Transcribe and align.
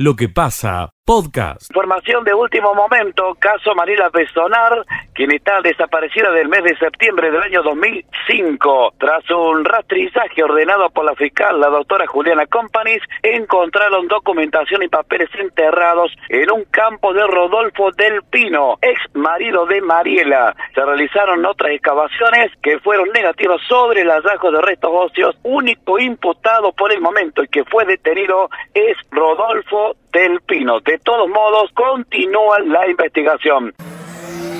lo 0.00 0.16
que 0.16 0.30
pasa 0.30 0.94
podcast. 1.04 1.70
Información 1.70 2.24
de 2.24 2.34
último 2.34 2.74
momento, 2.74 3.34
caso 3.38 3.74
Mariela 3.74 4.10
Pestonar, 4.10 4.84
quien 5.14 5.32
está 5.32 5.60
desaparecida 5.60 6.30
del 6.30 6.48
mes 6.48 6.62
de 6.64 6.76
septiembre 6.76 7.30
del 7.30 7.42
año 7.42 7.62
2005. 7.62 8.94
Tras 8.98 9.28
un 9.30 9.64
rastrizaje 9.64 10.42
ordenado 10.42 10.88
por 10.90 11.04
la 11.04 11.14
fiscal, 11.14 11.60
la 11.60 11.68
doctora 11.68 12.06
Juliana 12.06 12.46
Companies, 12.46 13.02
encontraron 13.22 14.08
documentación 14.08 14.82
y 14.82 14.88
papeles 14.88 15.28
enterrados 15.38 16.12
en 16.28 16.50
un 16.50 16.64
campo 16.64 17.12
de 17.12 17.26
Rodolfo 17.26 17.90
del 17.92 18.22
Pino, 18.30 18.78
ex 18.80 19.00
marido 19.14 19.66
de 19.66 19.80
Mariela. 19.80 20.54
Se 20.74 20.84
realizaron 20.84 21.44
otras 21.44 21.72
excavaciones 21.72 22.52
que 22.62 22.78
fueron 22.78 23.08
negativas 23.10 23.60
sobre 23.68 24.02
el 24.02 24.10
hallazgo 24.10 24.50
de 24.52 24.62
restos 24.62 24.90
óseos. 24.92 25.36
Único 25.42 25.98
imputado 25.98 26.72
por 26.72 26.92
el 26.92 27.00
momento 27.00 27.42
y 27.42 27.48
que 27.48 27.64
fue 27.64 27.84
detenido 27.84 28.48
es 28.74 28.96
Rodolfo 29.10 29.96
del 30.12 30.40
Pino. 30.42 30.80
De 30.80 30.98
todos 30.98 31.28
modos, 31.28 31.70
continúa 31.74 32.58
la 32.66 32.88
investigación. 32.88 33.74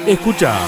Escucha 0.06 0.58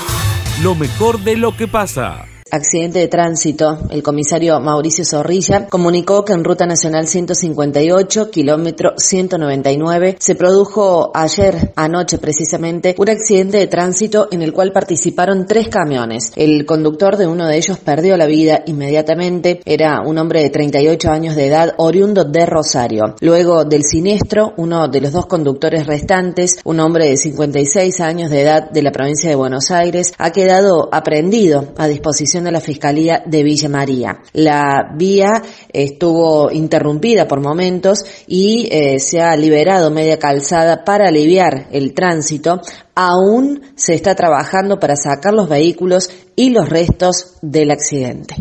lo 0.63 0.75
mejor 0.75 1.19
de 1.19 1.37
lo 1.37 1.57
que 1.57 1.67
pasa 1.67 2.27
accidente 2.53 2.99
de 2.99 3.09
tránsito, 3.09 3.79
el 3.89 4.03
comisario 4.03 4.61
Mauricio 4.61 5.07
Zorrilla 5.07 5.69
comunicó 5.69 6.23
que 6.23 6.35
en 6.35 6.45
Ruta 6.45 6.67
Nacional 6.67 7.07
158, 7.09 8.31
kilómetro 8.31 8.93
199, 8.99 10.17
se 10.21 10.35
produjo 10.35 11.11
ayer, 11.15 11.73
anoche 11.77 12.19
precisamente, 12.19 12.95
un 12.99 13.09
accidente 13.09 13.57
de 13.57 13.69
tránsito 13.69 14.29
en 14.31 14.43
el 14.43 14.53
cual 14.53 14.71
participaron 14.71 15.47
tres 15.47 15.69
camiones. 15.69 16.31
El 16.37 16.67
conductor 16.67 17.17
de 17.17 17.27
uno 17.27 17.47
de 17.47 17.57
ellos 17.57 17.79
perdió 17.79 18.19
la 18.19 18.27
vida 18.27 18.63
inmediatamente. 18.67 19.63
Era 19.65 20.03
un 20.05 20.19
hombre 20.19 20.43
de 20.43 20.51
38 20.51 21.11
años 21.11 21.37
de 21.37 21.47
edad, 21.47 21.73
oriundo 21.79 22.25
de 22.25 22.45
Rosario. 22.45 23.15
Luego 23.21 23.65
del 23.65 23.85
siniestro, 23.85 24.53
uno 24.59 24.89
de 24.89 25.01
los 25.01 25.13
dos 25.13 25.25
conductores 25.25 25.87
restantes, 25.87 26.59
un 26.65 26.81
hombre 26.81 27.09
de 27.09 27.17
56 27.17 27.99
años 28.01 28.31
de 28.31 28.43
edad 28.43 28.71
de 28.71 28.83
la 28.83 28.93
provincia 28.93 29.31
de 29.31 29.37
Buenos 29.37 29.71
Aires, 29.71 30.13
ha 30.19 30.33
quedado 30.33 30.91
aprendido 30.93 31.73
a 31.79 31.87
disposición 31.89 32.42
de 32.45 32.53
la 32.53 32.61
Fiscalía 32.61 33.23
de 33.25 33.43
Villa 33.43 33.69
María. 33.69 34.23
La 34.33 34.93
vía 34.97 35.43
estuvo 35.73 36.51
interrumpida 36.51 37.27
por 37.27 37.41
momentos 37.41 38.05
y 38.27 38.69
eh, 38.71 38.99
se 38.99 39.21
ha 39.21 39.37
liberado 39.37 39.91
media 39.91 40.19
calzada 40.19 40.85
para 40.85 41.09
aliviar 41.09 41.69
el 41.73 41.95
tránsito. 41.95 42.61
Aún 42.95 43.63
se 43.75 43.95
está 43.95 44.15
trabajando 44.15 44.79
para 44.79 44.97
sacar 44.97 45.35
los 45.35 45.49
vehículos 45.49 46.11
y 46.37 46.51
los 46.51 46.69
restos 46.69 47.37
del 47.43 47.71
accidente. 47.71 48.37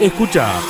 Escucha 0.00 0.60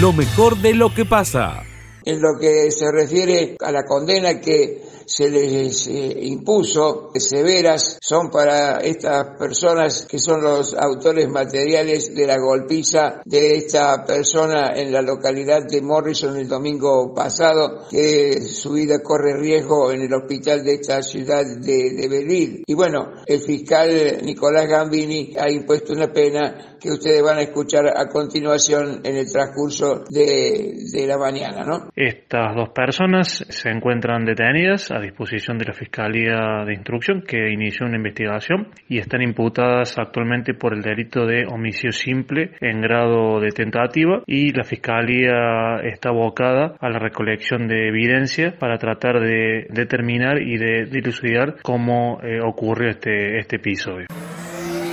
lo 0.00 0.12
mejor 0.12 0.56
de 0.58 0.74
lo 0.74 0.92
que 0.92 1.04
pasa. 1.04 1.62
En 2.04 2.20
lo 2.20 2.38
que 2.40 2.70
se 2.70 2.90
refiere 2.90 3.56
a 3.60 3.70
la 3.70 3.84
condena 3.84 4.40
que 4.40 4.82
se 5.06 5.30
les 5.30 5.86
eh, 5.88 6.18
impuso 6.22 7.10
severas 7.24 7.98
son 8.00 8.30
para 8.30 8.78
estas 8.78 9.38
personas 9.38 10.06
que 10.08 10.18
son 10.18 10.42
los 10.42 10.74
autores 10.74 11.28
materiales 11.28 12.14
de 12.14 12.26
la 12.26 12.38
golpiza 12.38 13.22
de 13.24 13.56
esta 13.56 14.04
persona 14.04 14.72
en 14.74 14.92
la 14.92 15.02
localidad 15.02 15.66
de 15.66 15.80
Morrison 15.80 16.36
el 16.36 16.48
domingo 16.48 17.14
pasado, 17.14 17.86
que 17.90 18.40
su 18.42 18.72
vida 18.72 19.02
corre 19.02 19.36
riesgo 19.36 19.92
en 19.92 20.02
el 20.02 20.12
hospital 20.12 20.64
de 20.64 20.74
esta 20.74 21.02
ciudad 21.02 21.44
de, 21.44 21.94
de 21.94 22.08
Belil. 22.08 22.62
Y 22.66 22.74
bueno, 22.74 23.12
el 23.26 23.40
fiscal 23.40 24.18
Nicolás 24.22 24.68
Gambini 24.68 25.34
ha 25.38 25.50
impuesto 25.50 25.92
una 25.92 26.12
pena 26.12 26.76
que 26.80 26.90
ustedes 26.90 27.22
van 27.22 27.38
a 27.38 27.42
escuchar 27.42 27.86
a 27.96 28.06
continuación 28.08 29.00
en 29.04 29.16
el 29.16 29.30
transcurso 29.30 30.04
de, 30.10 30.74
de 30.92 31.06
la 31.06 31.16
mañana, 31.16 31.64
¿no? 31.64 31.88
Estas 31.96 32.54
dos 32.54 32.70
personas 32.74 33.44
se 33.48 33.70
encuentran 33.70 34.26
detenidas 34.26 34.90
a 34.94 35.00
disposición 35.00 35.58
de 35.58 35.64
la 35.64 35.72
Fiscalía 35.72 36.64
de 36.64 36.72
Instrucción 36.72 37.22
que 37.22 37.50
inició 37.50 37.86
una 37.86 37.96
investigación 37.96 38.68
y 38.88 38.98
están 38.98 39.22
imputadas 39.22 39.98
actualmente 39.98 40.54
por 40.54 40.72
el 40.72 40.82
delito 40.82 41.26
de 41.26 41.46
homicidio 41.46 41.92
simple 41.92 42.52
en 42.60 42.80
grado 42.80 43.40
de 43.40 43.50
tentativa 43.50 44.22
y 44.26 44.52
la 44.52 44.62
Fiscalía 44.62 45.80
está 45.82 46.10
abocada 46.10 46.76
a 46.78 46.88
la 46.88 46.98
recolección 46.98 47.66
de 47.66 47.88
evidencia 47.88 48.56
para 48.58 48.78
tratar 48.78 49.20
de 49.20 49.66
determinar 49.70 50.40
y 50.40 50.56
de 50.58 50.84
dilucidar 50.86 51.56
cómo 51.62 52.20
eh, 52.22 52.40
ocurrió 52.40 52.90
este, 52.90 53.38
este 53.38 53.56
episodio. 53.56 54.06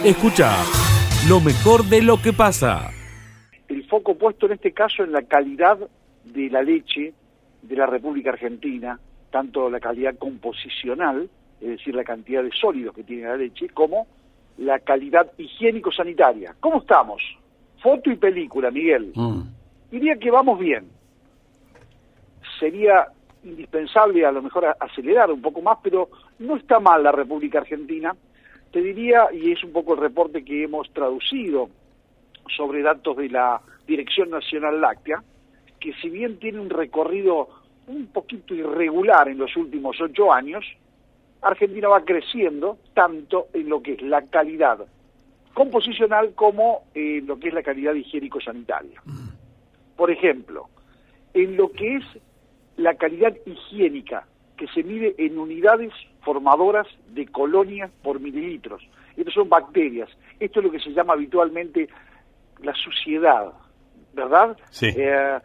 Escucha 0.03 0.49
lo 1.29 1.39
mejor 1.39 1.85
de 1.85 2.01
lo 2.01 2.17
que 2.17 2.33
pasa. 2.33 2.89
El 3.67 3.85
foco 3.85 4.17
puesto 4.17 4.47
en 4.47 4.53
este 4.53 4.71
caso 4.71 5.03
en 5.03 5.11
la 5.11 5.21
calidad 5.21 5.77
de 6.25 6.49
la 6.49 6.63
leche 6.63 7.13
de 7.61 7.75
la 7.75 7.85
República 7.85 8.31
Argentina, 8.31 8.99
tanto 9.31 9.69
la 9.69 9.79
calidad 9.79 10.17
composicional, 10.17 11.29
es 11.59 11.67
decir, 11.67 11.95
la 11.95 12.03
cantidad 12.03 12.43
de 12.43 12.51
sólidos 12.51 12.93
que 12.93 13.03
tiene 13.03 13.23
la 13.23 13.37
leche, 13.37 13.69
como 13.69 14.07
la 14.57 14.79
calidad 14.79 15.31
higiénico-sanitaria. 15.37 16.55
¿Cómo 16.59 16.81
estamos? 16.81 17.23
Foto 17.81 18.11
y 18.11 18.15
película, 18.15 18.69
Miguel. 18.69 19.11
Mm. 19.15 19.41
Diría 19.89 20.17
que 20.17 20.29
vamos 20.29 20.59
bien. 20.59 20.87
Sería 22.59 23.07
indispensable 23.43 24.25
a 24.25 24.31
lo 24.31 24.41
mejor 24.41 24.75
acelerar 24.79 25.31
un 25.31 25.41
poco 25.41 25.61
más, 25.61 25.79
pero 25.81 26.09
no 26.39 26.57
está 26.57 26.79
mal 26.79 27.03
la 27.03 27.11
República 27.11 27.59
Argentina. 27.59 28.15
Te 28.71 28.81
diría, 28.81 29.29
y 29.33 29.51
es 29.51 29.63
un 29.63 29.71
poco 29.71 29.93
el 29.93 29.99
reporte 29.99 30.45
que 30.45 30.63
hemos 30.63 30.91
traducido 30.93 31.69
sobre 32.55 32.81
datos 32.81 33.17
de 33.17 33.29
la 33.29 33.61
Dirección 33.87 34.29
Nacional 34.29 34.79
Láctea, 34.79 35.23
que 35.79 35.93
si 35.93 36.09
bien 36.09 36.37
tiene 36.37 36.59
un 36.59 36.69
recorrido 36.69 37.49
un 37.87 38.07
poquito 38.07 38.53
irregular 38.53 39.27
en 39.27 39.37
los 39.37 39.55
últimos 39.57 39.99
ocho 39.99 40.31
años, 40.31 40.65
Argentina 41.41 41.87
va 41.87 42.05
creciendo 42.05 42.77
tanto 42.93 43.47
en 43.53 43.69
lo 43.69 43.81
que 43.81 43.93
es 43.93 44.01
la 44.01 44.21
calidad 44.23 44.79
composicional 45.53 46.33
como 46.33 46.83
en 46.93 47.27
lo 47.27 47.39
que 47.39 47.49
es 47.49 47.53
la 47.53 47.63
calidad 47.63 47.93
higiénico-sanitaria. 47.93 49.01
Por 49.95 50.11
ejemplo, 50.11 50.69
en 51.33 51.57
lo 51.57 51.71
que 51.71 51.95
es 51.97 52.05
la 52.77 52.95
calidad 52.95 53.35
higiénica, 53.45 54.25
que 54.57 54.67
se 54.67 54.83
mide 54.83 55.15
en 55.17 55.39
unidades 55.39 55.91
formadoras 56.21 56.87
de 57.09 57.25
colonias 57.25 57.89
por 58.03 58.19
mililitros. 58.19 58.87
Estas 59.17 59.33
son 59.33 59.49
bacterias. 59.49 60.09
Esto 60.39 60.59
es 60.59 60.65
lo 60.65 60.71
que 60.71 60.79
se 60.79 60.91
llama 60.91 61.13
habitualmente 61.13 61.89
la 62.61 62.73
suciedad, 62.75 63.51
¿verdad? 64.13 64.55
Sí. 64.69 64.93
Eh, 64.95 65.39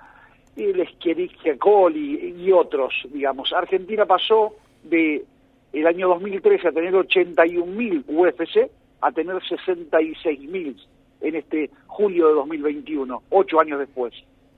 el 0.56 1.58
coli 1.58 2.34
y 2.38 2.52
otros, 2.52 2.94
digamos. 3.12 3.52
Argentina 3.52 4.06
pasó 4.06 4.54
de 4.82 5.24
el 5.72 5.86
año 5.86 6.08
2013 6.08 6.68
a 6.68 6.72
tener 6.72 6.94
81.000 6.94 8.04
UFC 8.06 8.70
a 9.00 9.12
tener 9.12 9.36
66.000 9.36 10.76
en 11.20 11.34
este 11.34 11.70
julio 11.86 12.28
de 12.28 12.34
2021, 12.34 13.22
ocho 13.30 13.60
años 13.60 13.78
después. 13.78 14.14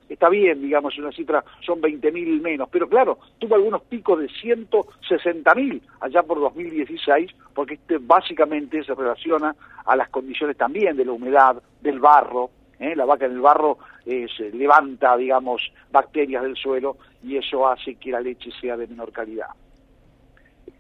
Está 0.09 0.31
bien, 0.31 0.63
digamos, 0.63 0.97
una 0.99 1.13
cifra, 1.13 1.45
son 1.61 1.83
20.000 1.83 2.41
menos, 2.41 2.69
pero 2.71 2.89
claro, 2.89 3.19
tuvo 3.39 3.57
algunos 3.57 3.83
picos 3.83 4.19
de 4.19 4.29
160.000 4.29 5.83
allá 6.01 6.23
por 6.23 6.41
2016, 6.41 7.31
porque 7.55 7.75
este 7.75 7.99
básicamente 7.99 8.83
se 8.85 8.95
relaciona 8.95 9.55
a 9.85 9.97
las 9.97 10.09
condiciones 10.09 10.57
también 10.57 10.97
de 10.97 11.05
la 11.05 11.13
humedad, 11.13 11.63
del 11.83 12.01
barro, 12.01 12.51
¿eh? 12.79 12.97
la 12.97 13.05
vaca 13.05 13.27
en 13.27 13.33
el 13.33 13.41
barro 13.41 13.79
eh, 14.09 14.51
levanta, 14.55 15.17
digamos, 15.19 15.71
bacterias 15.91 16.43
del 16.43 16.57
suelo 16.57 16.97
y 17.23 17.37
eso 17.37 17.69
hace 17.69 17.97
que 17.97 18.11
la 18.11 18.21
leche 18.21 18.51
sea 18.59 18.77
de 18.77 18.87
menor 18.87 19.13
calidad. 19.13 19.49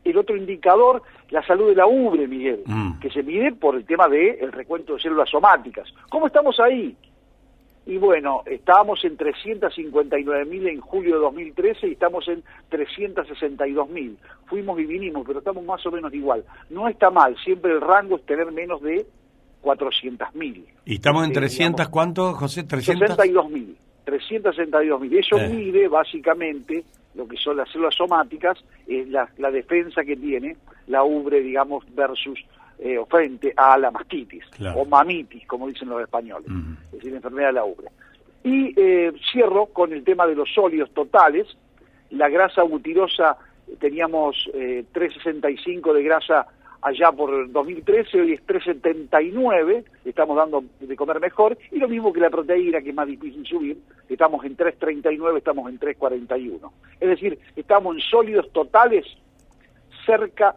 El 0.02 0.16
otro 0.16 0.34
indicador, 0.34 1.02
la 1.28 1.44
salud 1.46 1.68
de 1.68 1.74
la 1.74 1.86
ubre, 1.86 2.26
Miguel, 2.26 2.62
mm. 2.64 3.00
que 3.00 3.10
se 3.10 3.22
mide 3.22 3.52
por 3.52 3.74
el 3.74 3.84
tema 3.84 4.08
del 4.08 4.38
el 4.40 4.52
recuento 4.52 4.94
de 4.94 5.00
células 5.00 5.28
somáticas. 5.28 5.92
¿Cómo 6.08 6.26
estamos 6.26 6.58
ahí? 6.58 6.96
Y 7.84 7.98
bueno, 7.98 8.42
estábamos 8.46 9.04
en 9.04 9.18
359.000 9.18 10.68
en 10.68 10.80
julio 10.80 11.16
de 11.16 11.20
2013 11.20 11.88
y 11.88 11.92
estamos 11.92 12.26
en 12.28 12.42
362.000. 12.70 14.16
Fuimos 14.46 14.80
y 14.80 14.86
vinimos, 14.86 15.26
pero 15.26 15.40
estamos 15.40 15.64
más 15.64 15.84
o 15.84 15.90
menos 15.90 16.12
igual. 16.14 16.44
No 16.70 16.88
está 16.88 17.10
mal, 17.10 17.36
siempre 17.44 17.72
el 17.72 17.80
rango 17.80 18.16
es 18.16 18.24
tener 18.24 18.52
menos 18.52 18.80
de 18.82 19.06
400.000. 19.62 20.64
¿Y 20.84 20.94
estamos 20.94 21.26
en 21.26 21.32
300 21.32 21.86
eh, 21.86 21.90
cuánto, 21.90 22.32
José? 22.34 22.66
362.000. 22.66 23.74
362.000. 24.06 25.18
Eso 25.18 25.38
eh. 25.38 25.48
mide 25.48 25.88
básicamente 25.88 26.84
lo 27.14 27.26
que 27.26 27.36
son 27.36 27.56
las 27.56 27.70
células 27.70 27.94
somáticas, 27.94 28.58
es 28.86 29.08
la, 29.08 29.28
defensa 29.50 30.04
que 30.04 30.16
tiene 30.16 30.56
la 30.86 31.02
ubre, 31.02 31.40
digamos, 31.40 31.84
versus 31.94 32.38
eh, 32.78 32.96
o 32.96 33.06
frente 33.06 33.52
a 33.56 33.76
la 33.76 33.90
mastitis 33.90 34.44
o 34.76 34.84
mamitis, 34.84 35.44
como 35.46 35.66
dicen 35.66 35.88
los 35.88 36.00
españoles, 36.00 36.46
es 36.86 36.92
decir, 36.92 37.10
la 37.10 37.16
enfermedad 37.16 37.48
de 37.48 37.52
la 37.54 37.64
ubre. 37.64 37.88
Y 38.44 38.72
cierro 39.32 39.66
con 39.66 39.92
el 39.92 40.04
tema 40.04 40.26
de 40.26 40.36
los 40.36 40.48
sólidos 40.54 40.92
totales. 40.94 41.48
La 42.10 42.28
grasa 42.28 42.62
butirosa, 42.62 43.36
teníamos 43.80 44.48
365 44.92 45.92
de 45.92 46.02
grasa 46.04 46.46
allá 46.82 47.12
por 47.12 47.50
2013, 47.50 48.20
hoy 48.20 48.32
es 48.32 48.46
3,79, 48.46 49.84
estamos 50.04 50.36
dando 50.36 50.64
de 50.80 50.96
comer 50.96 51.20
mejor, 51.20 51.58
y 51.70 51.78
lo 51.78 51.88
mismo 51.88 52.12
que 52.12 52.20
la 52.20 52.30
proteína, 52.30 52.80
que 52.80 52.90
es 52.90 52.94
más 52.94 53.06
difícil 53.06 53.46
subir, 53.46 53.78
estamos 54.08 54.44
en 54.44 54.56
3,39, 54.56 55.38
estamos 55.38 55.68
en 55.68 55.78
3,41. 55.78 56.70
Es 57.00 57.08
decir, 57.08 57.38
estamos 57.56 57.96
en 57.96 58.00
sólidos 58.02 58.50
totales 58.52 59.04
cerca 60.06 60.56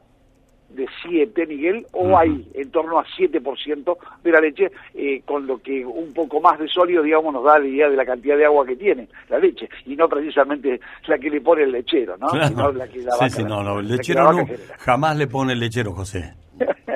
de 0.75 0.87
7, 1.03 1.45
Miguel, 1.47 1.85
o 1.93 2.17
hay 2.17 2.47
en 2.53 2.71
torno 2.71 2.99
a 2.99 3.05
7% 3.05 3.97
de 4.23 4.31
la 4.31 4.39
leche, 4.39 4.71
eh, 4.93 5.21
con 5.25 5.47
lo 5.47 5.57
que 5.59 5.85
un 5.85 6.13
poco 6.13 6.39
más 6.41 6.59
de 6.59 6.67
sólido, 6.67 7.03
digamos, 7.03 7.33
nos 7.33 7.43
da 7.43 7.59
la 7.59 7.67
idea 7.67 7.89
de 7.89 7.95
la 7.95 8.05
cantidad 8.05 8.37
de 8.37 8.45
agua 8.45 8.65
que 8.65 8.75
tiene 8.75 9.07
la 9.29 9.39
leche, 9.39 9.69
y 9.85 9.95
no 9.95 10.07
precisamente 10.07 10.79
la 11.07 11.17
que 11.17 11.29
le 11.29 11.41
pone 11.41 11.63
el 11.63 11.71
lechero, 11.71 12.17
¿no? 12.17 12.29
Sino 12.29 12.71
la 12.71 12.87
que 12.87 12.99
la 12.99 13.11
sí, 13.11 13.29
sí, 13.29 13.43
no, 13.43 13.63
no, 13.63 13.79
el 13.79 13.87
lechero 13.87 14.31
no, 14.31 14.45
jamás 14.79 15.17
le 15.17 15.27
pone 15.27 15.53
el 15.53 15.59
lechero, 15.59 15.93
José, 15.93 16.33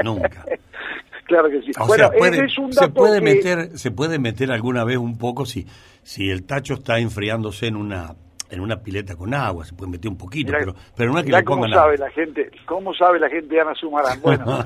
nunca. 0.03 0.45
claro 1.25 1.49
que 1.49 1.61
sí. 1.61 1.71
bueno, 2.17 2.43
es 2.43 2.57
un 2.57 2.69
dato 2.71 2.85
se 2.85 2.89
puede 2.89 3.21
meter, 3.21 3.77
se 3.77 3.91
puede 3.91 4.19
meter 4.19 4.51
alguna 4.51 4.83
vez 4.83 4.97
un 4.97 5.17
poco 5.17 5.45
si 5.45 5.65
si 6.03 6.29
el 6.29 6.45
tacho 6.45 6.75
está 6.75 6.99
enfriándose 6.99 7.65
en 7.65 7.75
una 7.75 8.15
en 8.55 8.61
una 8.61 8.81
pileta 8.81 9.15
con 9.15 9.33
agua, 9.33 9.65
se 9.65 9.73
puede 9.73 9.91
meter 9.91 10.09
un 10.09 10.17
poquito, 10.17 10.51
pero, 10.57 10.73
pero 10.95 11.11
no 11.11 11.19
es 11.19 11.25
que 11.25 11.31
le 11.31 11.43
pongan 11.43 11.71
cómo 11.71 11.73
sabe 11.73 11.97
la 11.97 12.09
gente, 12.11 12.51
¿Cómo 12.65 12.93
sabe 12.93 13.19
la 13.19 13.29
gente 13.29 13.55
de 13.55 13.61
Ana 13.61 13.75
Sumarán? 13.75 14.21
Bueno, 14.21 14.45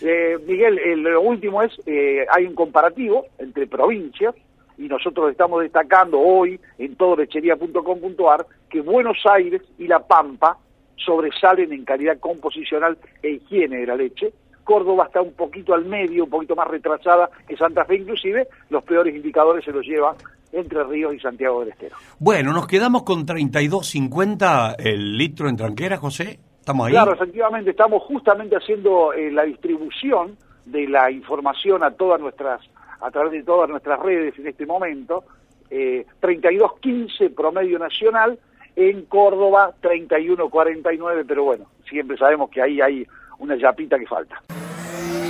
eh, 0.00 0.38
Miguel, 0.46 0.78
eh, 0.78 0.96
lo 0.96 1.20
último 1.20 1.62
es, 1.62 1.72
eh, 1.86 2.26
hay 2.30 2.44
un 2.44 2.54
comparativo 2.54 3.26
entre 3.38 3.66
provincias, 3.66 4.34
y 4.78 4.88
nosotros 4.88 5.30
estamos 5.30 5.62
destacando 5.62 6.18
hoy 6.18 6.58
en 6.78 6.96
todolechería.com.ar 6.96 8.46
que 8.70 8.80
Buenos 8.80 9.18
Aires 9.26 9.62
y 9.78 9.86
La 9.86 9.98
Pampa 9.98 10.56
sobresalen 10.96 11.72
en 11.72 11.84
calidad 11.84 12.18
composicional 12.18 12.96
e 13.22 13.32
higiene 13.32 13.78
de 13.78 13.86
la 13.86 13.96
leche, 13.96 14.32
Córdoba 14.64 15.06
está 15.06 15.20
un 15.20 15.32
poquito 15.32 15.74
al 15.74 15.84
medio, 15.84 16.24
un 16.24 16.30
poquito 16.30 16.54
más 16.54 16.68
retrasada 16.68 17.28
que 17.48 17.56
Santa 17.56 17.84
Fe, 17.84 17.96
inclusive 17.96 18.46
los 18.68 18.84
peores 18.84 19.14
indicadores 19.14 19.64
se 19.64 19.72
los 19.72 19.84
lleva 19.84 20.14
entre 20.52 20.84
Ríos 20.84 21.14
y 21.14 21.20
Santiago 21.20 21.60
del 21.60 21.70
Estero. 21.70 21.96
Bueno, 22.18 22.52
nos 22.52 22.66
quedamos 22.66 23.02
con 23.02 23.26
32.50 23.26 24.76
el 24.78 25.16
litro 25.16 25.48
en 25.48 25.56
tranquera, 25.56 25.96
José. 25.96 26.40
¿Estamos 26.58 26.86
ahí? 26.86 26.92
Claro, 26.92 27.14
efectivamente, 27.14 27.70
estamos 27.70 28.02
justamente 28.02 28.56
haciendo 28.56 29.12
eh, 29.12 29.30
la 29.30 29.44
distribución 29.44 30.36
de 30.64 30.88
la 30.88 31.10
información 31.10 31.82
a 31.82 31.90
todas 31.92 32.20
nuestras 32.20 32.60
a 33.00 33.10
través 33.10 33.32
de 33.32 33.42
todas 33.42 33.68
nuestras 33.68 33.98
redes 34.00 34.38
en 34.38 34.46
este 34.46 34.66
momento. 34.66 35.24
Eh, 35.70 36.04
32.15 36.20 37.34
promedio 37.34 37.78
nacional, 37.78 38.38
en 38.76 39.04
Córdoba 39.06 39.72
31.49, 39.82 41.24
pero 41.26 41.44
bueno, 41.44 41.66
siempre 41.88 42.16
sabemos 42.16 42.50
que 42.50 42.62
ahí 42.62 42.80
hay 42.80 43.06
una 43.38 43.56
yapita 43.56 43.98
que 43.98 44.06
falta. 44.06 44.42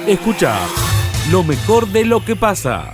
Escucha 0.07 0.59
lo 1.31 1.43
mejor 1.43 1.87
de 1.87 2.05
lo 2.05 2.25
que 2.25 2.37
pasa. 2.37 2.93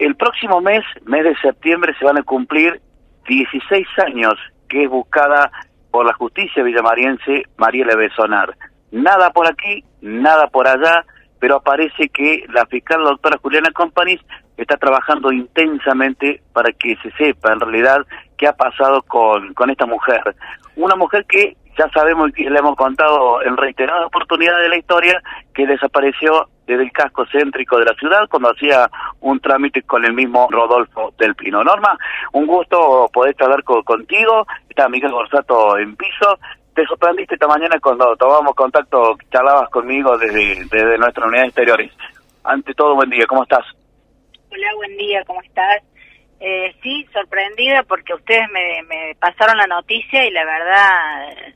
El 0.00 0.16
próximo 0.16 0.62
mes, 0.62 0.82
mes 1.04 1.24
de 1.24 1.36
septiembre, 1.42 1.94
se 1.98 2.06
van 2.06 2.16
a 2.16 2.22
cumplir 2.22 2.80
16 3.28 3.86
años 4.06 4.32
que 4.66 4.84
es 4.84 4.88
buscada 4.88 5.52
por 5.90 6.06
la 6.06 6.14
justicia 6.14 6.62
villamariense 6.62 7.42
Mariela 7.58 7.94
Besonar. 7.96 8.56
Nada 8.92 9.28
por 9.28 9.46
aquí, 9.46 9.84
nada 10.00 10.46
por 10.46 10.66
allá, 10.66 11.04
pero 11.38 11.56
aparece 11.56 12.08
que 12.08 12.46
la 12.48 12.64
fiscal 12.64 13.02
doctora 13.02 13.36
Juliana 13.42 13.72
Companis 13.72 14.22
está 14.56 14.78
trabajando 14.78 15.32
intensamente 15.32 16.40
para 16.54 16.72
que 16.72 16.96
se 17.02 17.10
sepa 17.18 17.52
en 17.52 17.60
realidad 17.60 17.98
qué 18.38 18.48
ha 18.48 18.54
pasado 18.54 19.02
con, 19.02 19.52
con 19.52 19.68
esta 19.68 19.84
mujer. 19.84 20.34
Una 20.76 20.96
mujer 20.96 21.26
que 21.28 21.58
ya 21.76 21.90
sabemos 21.90 22.30
y 22.36 22.44
le 22.44 22.58
hemos 22.58 22.74
contado 22.76 23.42
en 23.42 23.54
reiteradas 23.58 24.06
oportunidades 24.06 24.62
de 24.62 24.68
la 24.70 24.78
historia 24.78 25.22
que 25.52 25.66
desapareció 25.66 26.48
desde 26.70 26.84
el 26.84 26.92
casco 26.92 27.26
céntrico 27.26 27.78
de 27.78 27.84
la 27.84 27.94
ciudad 27.94 28.28
cuando 28.28 28.50
hacía 28.50 28.88
un 29.20 29.40
trámite 29.40 29.82
con 29.82 30.04
el 30.04 30.12
mismo 30.12 30.46
Rodolfo 30.50 31.12
del 31.18 31.34
Pino. 31.34 31.64
Norma, 31.64 31.98
un 32.32 32.46
gusto 32.46 33.10
poder 33.12 33.34
hablar 33.40 33.64
contigo. 33.64 34.46
Está 34.68 34.88
Miguel 34.88 35.10
Gorsato 35.10 35.76
en 35.78 35.96
piso. 35.96 36.38
Te 36.74 36.86
sorprendiste 36.86 37.34
esta 37.34 37.48
mañana 37.48 37.78
cuando 37.80 38.14
tomamos 38.16 38.54
contacto, 38.54 39.16
charlabas 39.32 39.68
conmigo 39.70 40.16
desde, 40.16 40.64
desde 40.70 40.98
nuestra 40.98 41.26
unidad 41.26 41.42
de 41.42 41.48
exteriores. 41.48 41.92
Ante 42.44 42.72
todo, 42.74 42.94
buen 42.94 43.10
día, 43.10 43.26
¿cómo 43.26 43.42
estás? 43.42 43.66
Hola, 44.52 44.68
buen 44.76 44.96
día, 44.96 45.24
¿cómo 45.26 45.42
estás? 45.42 45.82
Eh, 46.38 46.74
sí, 46.82 47.06
sorprendida 47.12 47.82
porque 47.82 48.14
ustedes 48.14 48.48
me, 48.52 48.82
me 48.88 49.14
pasaron 49.16 49.58
la 49.58 49.66
noticia 49.66 50.24
y 50.24 50.30
la 50.30 50.44
verdad 50.44 51.54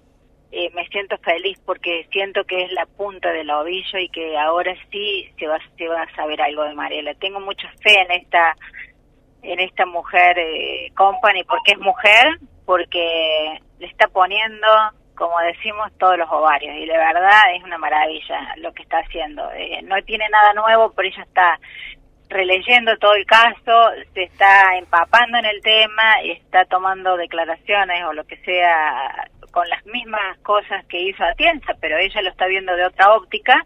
eh, 0.56 0.70
me 0.72 0.86
siento 0.86 1.18
feliz 1.18 1.58
porque 1.66 2.06
siento 2.12 2.44
que 2.44 2.62
es 2.62 2.72
la 2.72 2.86
punta 2.86 3.32
del 3.32 3.50
ovillo 3.50 3.98
y 3.98 4.08
que 4.08 4.38
ahora 4.38 4.72
sí 4.92 5.28
se 5.36 5.48
va, 5.48 5.58
se 5.76 5.88
va 5.88 6.02
a 6.02 6.14
saber 6.14 6.40
algo 6.40 6.62
de 6.62 6.74
Mariela. 6.74 7.12
Tengo 7.14 7.40
mucha 7.40 7.68
fe 7.82 8.00
en 8.00 8.12
esta 8.12 8.54
en 9.42 9.58
esta 9.58 9.84
mujer 9.84 10.38
eh, 10.38 10.92
company 10.96 11.42
porque 11.42 11.72
es 11.72 11.78
mujer, 11.80 12.38
porque 12.64 13.58
le 13.80 13.86
está 13.86 14.06
poniendo, 14.06 14.68
como 15.16 15.36
decimos, 15.40 15.90
todos 15.98 16.16
los 16.18 16.30
ovarios 16.30 16.76
y 16.76 16.86
de 16.86 16.96
verdad 16.98 17.54
es 17.56 17.64
una 17.64 17.76
maravilla 17.76 18.54
lo 18.58 18.72
que 18.72 18.84
está 18.84 18.98
haciendo. 18.98 19.50
Eh, 19.52 19.82
no 19.82 20.00
tiene 20.04 20.28
nada 20.28 20.54
nuevo, 20.54 20.92
pero 20.94 21.08
ella 21.08 21.24
está 21.24 21.58
releyendo 22.28 22.96
todo 22.98 23.14
el 23.14 23.26
caso, 23.26 23.90
se 24.14 24.22
está 24.22 24.76
empapando 24.76 25.38
en 25.38 25.46
el 25.46 25.60
tema 25.62 26.22
y 26.22 26.30
está 26.30 26.64
tomando 26.64 27.16
declaraciones 27.16 28.04
o 28.04 28.12
lo 28.12 28.24
que 28.24 28.36
sea 28.38 29.28
con 29.54 29.68
las 29.68 29.86
mismas 29.86 30.36
cosas 30.42 30.84
que 30.86 31.00
hizo 31.00 31.22
Atienza, 31.22 31.74
pero 31.80 31.96
ella 31.96 32.22
lo 32.22 32.30
está 32.30 32.46
viendo 32.48 32.74
de 32.74 32.86
otra 32.86 33.14
óptica 33.14 33.64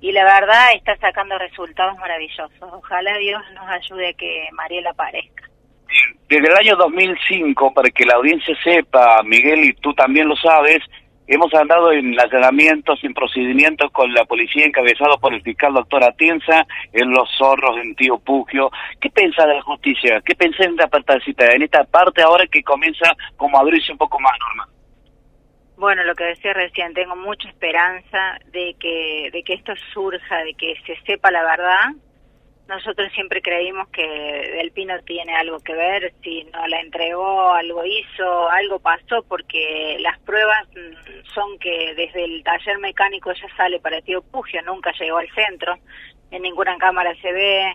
y 0.00 0.12
la 0.12 0.24
verdad 0.24 0.68
está 0.74 0.96
sacando 0.96 1.36
resultados 1.38 1.98
maravillosos. 1.98 2.58
Ojalá 2.72 3.18
Dios 3.18 3.42
nos 3.54 3.68
ayude 3.68 4.08
a 4.08 4.12
que 4.14 4.48
Mariela 4.52 4.90
aparezca. 4.90 5.44
Desde 6.26 6.48
el 6.48 6.56
año 6.56 6.76
2005, 6.76 7.74
para 7.74 7.90
que 7.90 8.06
la 8.06 8.14
audiencia 8.14 8.56
sepa, 8.64 9.22
Miguel, 9.22 9.64
y 9.64 9.74
tú 9.74 9.92
también 9.92 10.26
lo 10.26 10.36
sabes, 10.36 10.78
hemos 11.26 11.52
andado 11.52 11.92
en 11.92 12.18
allanamientos, 12.18 13.04
en 13.04 13.12
procedimientos 13.12 13.90
con 13.90 14.14
la 14.14 14.24
policía 14.24 14.64
encabezado 14.64 15.18
por 15.20 15.34
el 15.34 15.42
fiscal 15.42 15.74
doctor 15.74 16.02
Atienza 16.02 16.66
en 16.94 17.10
Los 17.10 17.28
Zorros, 17.36 17.76
en 17.76 17.94
Tío 17.94 18.18
Pugio. 18.20 18.70
¿Qué 18.98 19.10
piensa 19.10 19.44
de 19.44 19.56
la 19.56 19.62
justicia? 19.62 20.22
¿Qué 20.24 20.34
piensa 20.34 20.64
en, 20.64 20.76
en 20.76 21.62
esta 21.62 21.84
parte 21.84 22.22
ahora 22.22 22.46
que 22.46 22.62
comienza 22.62 23.14
como 23.36 23.58
a 23.58 23.60
abrirse 23.60 23.92
un 23.92 23.98
poco 23.98 24.18
más, 24.18 24.32
Norma? 24.38 24.79
Bueno, 25.80 26.04
lo 26.04 26.14
que 26.14 26.24
decía 26.24 26.52
recién, 26.52 26.92
tengo 26.92 27.16
mucha 27.16 27.48
esperanza 27.48 28.38
de 28.52 28.76
que, 28.78 29.30
de 29.32 29.42
que 29.42 29.54
esto 29.54 29.72
surja, 29.94 30.44
de 30.44 30.52
que 30.52 30.74
se 30.84 30.94
sepa 31.06 31.30
la 31.30 31.42
verdad. 31.42 31.86
Nosotros 32.68 33.10
siempre 33.14 33.40
creímos 33.40 33.88
que 33.88 34.02
Del 34.02 34.72
Pino 34.72 35.00
tiene 35.06 35.34
algo 35.34 35.58
que 35.60 35.72
ver, 35.72 36.12
si 36.22 36.44
no 36.52 36.66
la 36.66 36.80
entregó, 36.80 37.54
algo 37.54 37.82
hizo, 37.86 38.50
algo 38.50 38.78
pasó, 38.78 39.22
porque 39.26 39.96
las 40.00 40.18
pruebas 40.18 40.68
mm, 40.68 41.32
son 41.32 41.58
que 41.58 41.94
desde 41.94 42.24
el 42.24 42.44
taller 42.44 42.78
mecánico 42.78 43.32
ya 43.32 43.56
sale 43.56 43.80
para 43.80 44.02
Tío 44.02 44.20
Pugio, 44.20 44.60
nunca 44.60 44.92
llegó 45.00 45.16
al 45.16 45.30
centro, 45.30 45.78
en 46.30 46.42
ninguna 46.42 46.76
cámara 46.76 47.14
se 47.22 47.32
ve, 47.32 47.74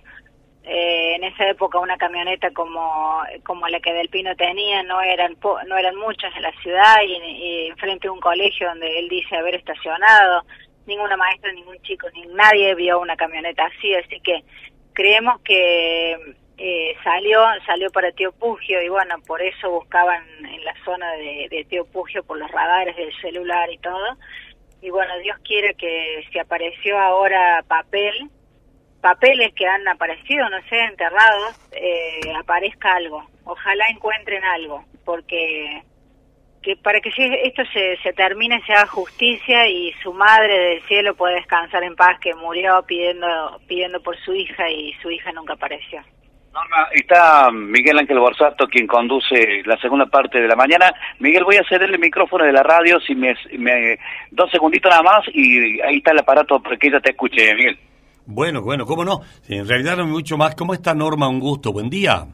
eh, 0.68 1.16
en 1.16 1.24
esa 1.24 1.48
época 1.48 1.78
una 1.80 1.98
camioneta 1.98 2.52
como, 2.52 3.22
como 3.44 3.68
la 3.68 3.80
que 3.80 3.94
Del 3.94 4.10
Pino 4.10 4.36
tenía 4.36 4.82
no 4.84 5.00
eran 5.02 5.38
no 5.68 5.78
eran 5.78 5.96
muchas 5.96 6.36
en 6.36 6.42
la 6.42 6.52
ciudad 6.64 6.96
y, 7.06 7.14
y 7.14 7.68
enfrente 7.68 8.08
de 8.08 8.12
un 8.12 8.20
colegio 8.20 8.70
donde 8.70 9.00
él 9.00 9.08
dice 9.08 9.36
haber 9.36 9.56
estacionado 9.56 10.44
ninguna 10.88 11.18
maestra 11.18 11.52
ningún 11.54 11.80
chico 11.84 12.08
ni 12.14 12.26
nadie 12.34 12.74
vio 12.74 13.00
una 13.00 13.16
camioneta 13.16 13.66
así 13.66 13.94
así 13.94 14.20
que 14.22 14.44
creemos 14.94 15.40
que 15.42 16.36
eh, 16.58 16.96
salió 17.04 17.44
salió 17.66 17.92
para 17.92 18.12
Tío 18.14 18.32
Pugio 18.32 18.82
y 18.82 18.90
bueno 18.90 19.16
por 19.28 19.42
eso 19.44 19.70
buscaban 19.70 20.24
en 20.40 20.64
la 20.64 20.74
zona 20.84 21.12
de, 21.14 21.48
de 21.52 21.66
Tío 21.66 21.86
Pugio 21.86 22.24
por 22.24 22.40
los 22.40 22.50
radares 22.50 22.96
del 22.96 23.14
celular 23.22 23.72
y 23.72 23.78
todo. 23.78 24.18
Y 24.82 24.90
bueno 24.90 25.18
Dios 25.20 25.38
quiere 25.44 25.76
que 25.76 26.26
si 26.32 26.40
apareció 26.40 26.98
ahora 26.98 27.64
papel 27.68 28.30
papeles 29.06 29.54
que 29.54 29.68
han 29.68 29.88
aparecido, 29.88 30.50
no 30.50 30.58
sé, 30.68 30.80
enterrados, 30.80 31.56
eh, 31.74 32.34
aparezca 32.40 32.96
algo. 32.96 33.24
Ojalá 33.44 33.86
encuentren 33.90 34.44
algo, 34.44 34.84
porque 35.06 35.84
que 36.64 36.76
para 36.78 37.00
que 37.00 37.12
esto 37.44 37.62
se, 37.72 37.98
se 38.02 38.14
termine, 38.14 38.60
se 38.66 38.74
haga 38.74 38.88
justicia 38.88 39.68
y 39.68 39.94
su 40.02 40.12
madre 40.12 40.58
del 40.58 40.82
cielo 40.88 41.14
pueda 41.14 41.36
descansar 41.36 41.84
en 41.84 41.96
paz, 41.96 42.20
que 42.20 42.34
murió 42.34 42.84
pidiendo, 42.88 43.28
pidiendo 43.68 44.02
por 44.02 44.18
su 44.22 44.34
hija 44.34 44.68
y 44.72 44.94
su 45.04 45.12
hija 45.12 45.32
nunca 45.34 45.54
apareció. 45.54 46.02
Norma, 46.52 46.88
está 46.92 47.52
Miguel 47.52 48.00
Ángel 48.00 48.18
Borsato 48.18 48.66
quien 48.66 48.88
conduce 48.88 49.62
la 49.66 49.78
segunda 49.78 50.08
parte 50.08 50.42
de 50.42 50.48
la 50.48 50.56
mañana. 50.56 50.92
Miguel, 51.20 51.44
voy 51.44 51.58
a 51.58 51.70
cederle 51.70 51.98
el 51.98 52.02
micrófono 52.02 52.44
de 52.44 52.54
la 52.54 52.64
radio, 52.64 53.00
si 53.02 53.14
me, 53.14 53.36
me 53.56 54.00
dos 54.32 54.50
segunditos 54.50 54.90
nada 54.90 55.04
más 55.04 55.24
y 55.32 55.80
ahí 55.82 55.98
está 55.98 56.10
el 56.10 56.20
aparato 56.22 56.60
para 56.60 56.76
que 56.78 56.88
ella 56.88 57.00
te 57.00 57.12
escuche, 57.12 57.54
Miguel. 57.54 57.78
Bueno, 58.28 58.62
bueno, 58.62 58.86
¿cómo 58.86 59.06
no? 59.06 59.22
En 59.48 59.68
realidad 59.68 59.98
no 59.98 60.08
mucho 60.08 60.38
más. 60.38 60.56
¿Cómo 60.56 60.74
está 60.74 60.94
Norma? 60.94 61.28
Un 61.28 61.40
gusto. 61.40 61.72
Buen 61.72 61.90
día. 61.90 62.28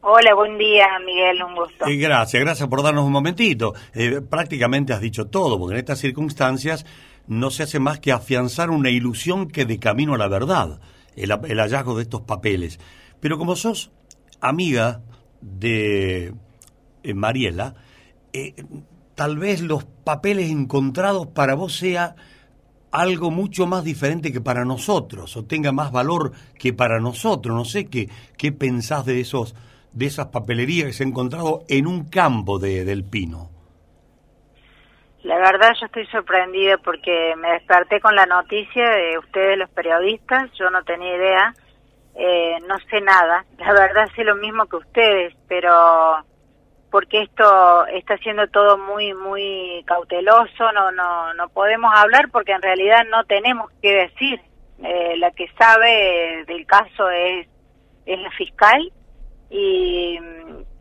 Hola, 0.00 0.34
buen 0.34 0.58
día, 0.58 0.86
Miguel, 1.04 1.42
un 1.42 1.54
gusto. 1.54 1.86
Eh, 1.86 1.96
gracias, 1.96 2.42
gracias 2.42 2.68
por 2.68 2.82
darnos 2.82 3.04
un 3.04 3.12
momentito. 3.12 3.74
Eh, 3.94 4.20
prácticamente 4.28 4.92
has 4.92 5.00
dicho 5.00 5.26
todo, 5.26 5.58
porque 5.58 5.74
en 5.74 5.80
estas 5.80 5.98
circunstancias 5.98 6.86
no 7.28 7.50
se 7.50 7.64
hace 7.64 7.78
más 7.78 8.00
que 8.00 8.10
afianzar 8.10 8.70
una 8.70 8.90
ilusión 8.90 9.48
que 9.48 9.66
de 9.66 9.78
camino 9.78 10.14
a 10.14 10.18
la 10.18 10.28
verdad, 10.28 10.80
el, 11.14 11.30
hallazgo 11.30 11.96
de 11.96 12.02
estos 12.02 12.22
papeles. 12.22 12.80
Pero 13.20 13.38
como 13.38 13.54
sos 13.54 13.92
amiga 14.40 15.02
de 15.40 16.32
eh, 17.02 17.14
Mariela, 17.14 17.74
eh, 18.32 18.54
tal 19.14 19.38
vez 19.38 19.60
los 19.60 19.84
papeles 19.84 20.50
encontrados 20.50 21.26
para 21.26 21.54
vos 21.54 21.76
sea 21.76 22.16
algo 22.90 23.30
mucho 23.30 23.66
más 23.66 23.84
diferente 23.84 24.32
que 24.32 24.40
para 24.40 24.64
nosotros, 24.64 25.36
o 25.36 25.44
tenga 25.44 25.72
más 25.72 25.92
valor 25.92 26.32
que 26.58 26.72
para 26.72 27.00
nosotros. 27.00 27.54
No 27.54 27.64
sé 27.64 27.88
qué, 27.88 28.08
qué 28.36 28.52
pensás 28.52 29.04
de 29.04 29.20
esos 29.20 29.54
de 29.92 30.06
esas 30.06 30.26
papelerías 30.26 30.86
que 30.86 30.92
se 30.92 31.02
han 31.02 31.10
encontrado 31.10 31.64
en 31.68 31.86
un 31.86 32.08
campo 32.08 32.58
de, 32.58 32.84
del 32.84 33.04
Pino. 33.04 33.50
La 35.22 35.36
verdad 35.36 35.74
yo 35.80 35.86
estoy 35.86 36.06
sorprendida 36.06 36.78
porque 36.78 37.34
me 37.36 37.52
desperté 37.52 38.00
con 38.00 38.14
la 38.14 38.26
noticia 38.26 38.88
de 38.90 39.18
ustedes 39.18 39.58
los 39.58 39.68
periodistas, 39.70 40.50
yo 40.52 40.70
no 40.70 40.84
tenía 40.84 41.16
idea, 41.16 41.54
eh, 42.14 42.58
no 42.68 42.78
sé 42.90 43.00
nada, 43.00 43.44
la 43.58 43.72
verdad 43.72 44.08
sé 44.14 44.24
lo 44.24 44.36
mismo 44.36 44.66
que 44.66 44.76
ustedes, 44.76 45.34
pero 45.48 46.24
porque 46.90 47.22
esto 47.22 47.86
está 47.86 48.16
siendo 48.18 48.46
todo 48.48 48.78
muy 48.78 49.14
muy 49.14 49.82
cauteloso, 49.86 50.72
no 50.72 50.90
no 50.92 51.34
no 51.34 51.48
podemos 51.48 51.92
hablar 51.94 52.30
porque 52.30 52.52
en 52.52 52.62
realidad 52.62 53.04
no 53.10 53.24
tenemos 53.24 53.70
que 53.82 53.92
decir. 53.92 54.40
Eh, 54.80 55.16
la 55.18 55.32
que 55.32 55.46
sabe 55.58 56.44
del 56.46 56.64
caso 56.64 57.10
es 57.10 57.48
es 58.06 58.20
la 58.20 58.30
fiscal 58.30 58.92
y, 59.50 60.18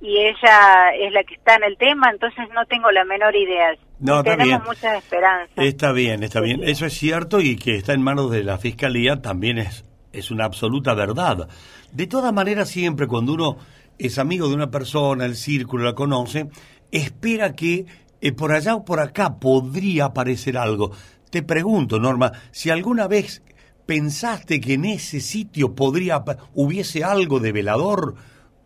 y 0.02 0.18
ella 0.20 0.92
es 0.94 1.12
la 1.12 1.24
que 1.24 1.34
está 1.34 1.56
en 1.56 1.64
el 1.64 1.78
tema, 1.78 2.12
entonces 2.12 2.48
no 2.54 2.66
tengo 2.68 2.92
la 2.92 3.04
menor 3.06 3.36
idea. 3.36 3.76
No, 4.00 4.24
tenemos 4.24 4.64
muchas 4.66 5.00
esperanzas. 5.00 5.58
Está 5.58 5.92
bien, 5.94 6.22
está 6.22 6.42
bien. 6.42 6.62
Eso 6.64 6.86
es 6.86 6.94
cierto 6.94 7.40
y 7.40 7.56
que 7.56 7.76
está 7.76 7.94
en 7.94 8.04
manos 8.04 8.30
de 8.30 8.44
la 8.44 8.60
fiscalía 8.60 9.22
también 9.22 9.58
es 9.58 9.84
es 10.18 10.32
una 10.32 10.46
absoluta 10.46 10.94
verdad. 10.94 11.48
De 11.92 12.08
todas 12.08 12.34
maneras, 12.34 12.70
siempre 12.70 13.08
cuando 13.08 13.34
uno 13.34 13.58
es 13.98 14.20
amigo 14.20 14.48
de 14.48 14.56
una 14.56 14.70
persona, 14.70 15.26
el 15.26 15.36
círculo 15.36 15.84
la 15.84 15.94
conoce, 15.94 16.50
espera 16.92 17.54
que 17.54 17.86
eh, 18.22 18.32
por 18.32 18.52
allá 18.52 18.76
o 18.76 18.86
por 18.86 19.00
acá 19.00 19.40
podría 19.40 20.06
aparecer 20.06 20.58
algo. 20.58 20.92
Te 21.32 21.44
pregunto, 21.44 22.00
Norma, 22.00 22.32
si 22.52 22.70
alguna 22.70 23.08
vez 23.08 23.44
pensaste 23.86 24.60
que 24.60 24.74
en 24.74 24.86
ese 24.86 25.20
sitio 25.20 25.74
podría 25.76 26.24
hubiese 26.54 27.04
algo 27.04 27.40
de 27.40 27.52
velador 27.52 28.16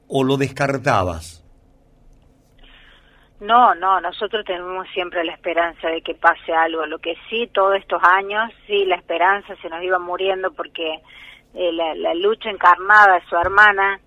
o 0.07 0.23
lo 0.23 0.37
descartabas. 0.37 1.41
No, 3.39 3.73
no, 3.73 3.99
nosotros 4.01 4.45
tenemos 4.45 4.87
siempre 4.93 5.23
la 5.23 5.33
esperanza 5.33 5.87
de 5.87 6.01
que 6.01 6.13
pase 6.13 6.53
algo. 6.53 6.85
Lo 6.85 6.99
que 6.99 7.15
sí, 7.27 7.49
todos 7.51 7.75
estos 7.75 8.01
años, 8.03 8.51
sí, 8.67 8.85
la 8.85 8.95
esperanza 8.95 9.55
se 9.61 9.69
nos 9.69 9.81
iba 9.81 9.97
muriendo 9.97 10.51
porque 10.53 11.01
eh, 11.55 11.71
la, 11.73 11.95
la, 11.95 12.13
lucha 12.13 12.51
encarnada 12.51 13.15
de 13.15 13.25
su 13.27 13.35
hermana 13.35 13.99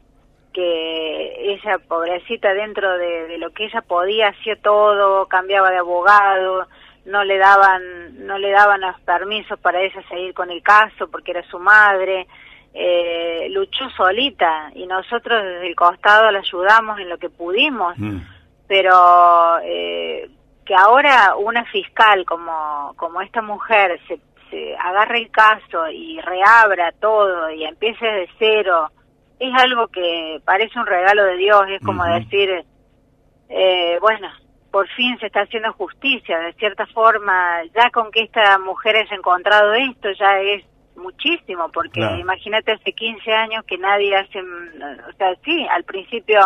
que 0.54 1.52
ella, 1.52 1.78
pobrecita, 1.78 2.54
dentro 2.54 2.96
de, 2.96 3.36
lo 3.38 3.50
que 3.50 3.64
ella 3.64 3.82
podía, 3.82 4.28
hacía 4.28 4.56
todo, 4.56 5.26
cambiaba 5.26 5.70
de 5.70 5.78
abogado, 5.78 6.68
no 7.04 7.24
le 7.24 7.36
daban, 7.36 8.26
no 8.26 8.38
le 8.38 8.50
daban 8.50 8.80
los 8.80 8.98
permisos 9.00 9.58
para 9.58 9.82
ella 9.82 10.00
seguir 10.08 10.32
con 10.32 10.50
el 10.50 10.62
caso 10.62 11.08
porque 11.10 11.32
era 11.32 11.42
su 11.50 11.58
madre, 11.58 12.26
eh, 12.72 13.48
luchó 13.50 13.90
solita 13.90 14.70
y 14.74 14.86
nosotros 14.86 15.42
desde 15.42 15.66
el 15.66 15.76
costado 15.76 16.30
la 16.30 16.38
ayudamos 16.38 16.98
en 17.00 17.08
lo 17.08 17.18
que 17.18 17.28
pudimos, 17.28 17.98
mm. 17.98 18.18
pero 18.66 19.58
eh, 19.64 20.30
que 20.64 20.74
ahora 20.74 21.34
una 21.36 21.64
fiscal 21.66 22.24
como, 22.24 22.94
como 22.96 23.20
esta 23.20 23.42
mujer 23.42 24.00
se, 24.06 24.20
se 24.50 24.76
agarre 24.76 25.18
el 25.18 25.30
caso 25.30 25.88
y 25.88 26.20
reabra 26.20 26.92
todo 27.00 27.50
y 27.50 27.64
empiece 27.64 28.06
de 28.06 28.28
cero, 28.38 28.90
es 29.38 29.54
algo 29.54 29.88
que 29.88 30.40
parece 30.44 30.78
un 30.78 30.86
regalo 30.86 31.24
de 31.24 31.36
Dios, 31.36 31.64
es 31.68 31.82
como 31.82 32.04
decir, 32.04 32.64
eh, 33.48 33.98
bueno, 34.00 34.28
por 34.70 34.88
fin 34.88 35.18
se 35.18 35.26
está 35.26 35.42
haciendo 35.42 35.72
justicia, 35.74 36.38
de 36.40 36.52
cierta 36.54 36.86
forma, 36.86 37.62
ya 37.74 37.90
con 37.90 38.10
que 38.10 38.22
esta 38.22 38.58
mujer 38.58 38.96
haya 38.96 39.14
encontrado 39.14 39.72
esto, 39.74 40.10
ya 40.12 40.40
es 40.40 40.64
muchísimo, 40.96 41.68
porque 41.72 42.00
imagínate 42.18 42.72
hace 42.72 42.92
15 42.92 43.32
años 43.32 43.64
que 43.66 43.78
nadie 43.78 44.16
hace, 44.16 44.40
o 44.40 45.12
sea, 45.16 45.34
sí, 45.44 45.66
al 45.70 45.84
principio 45.84 46.40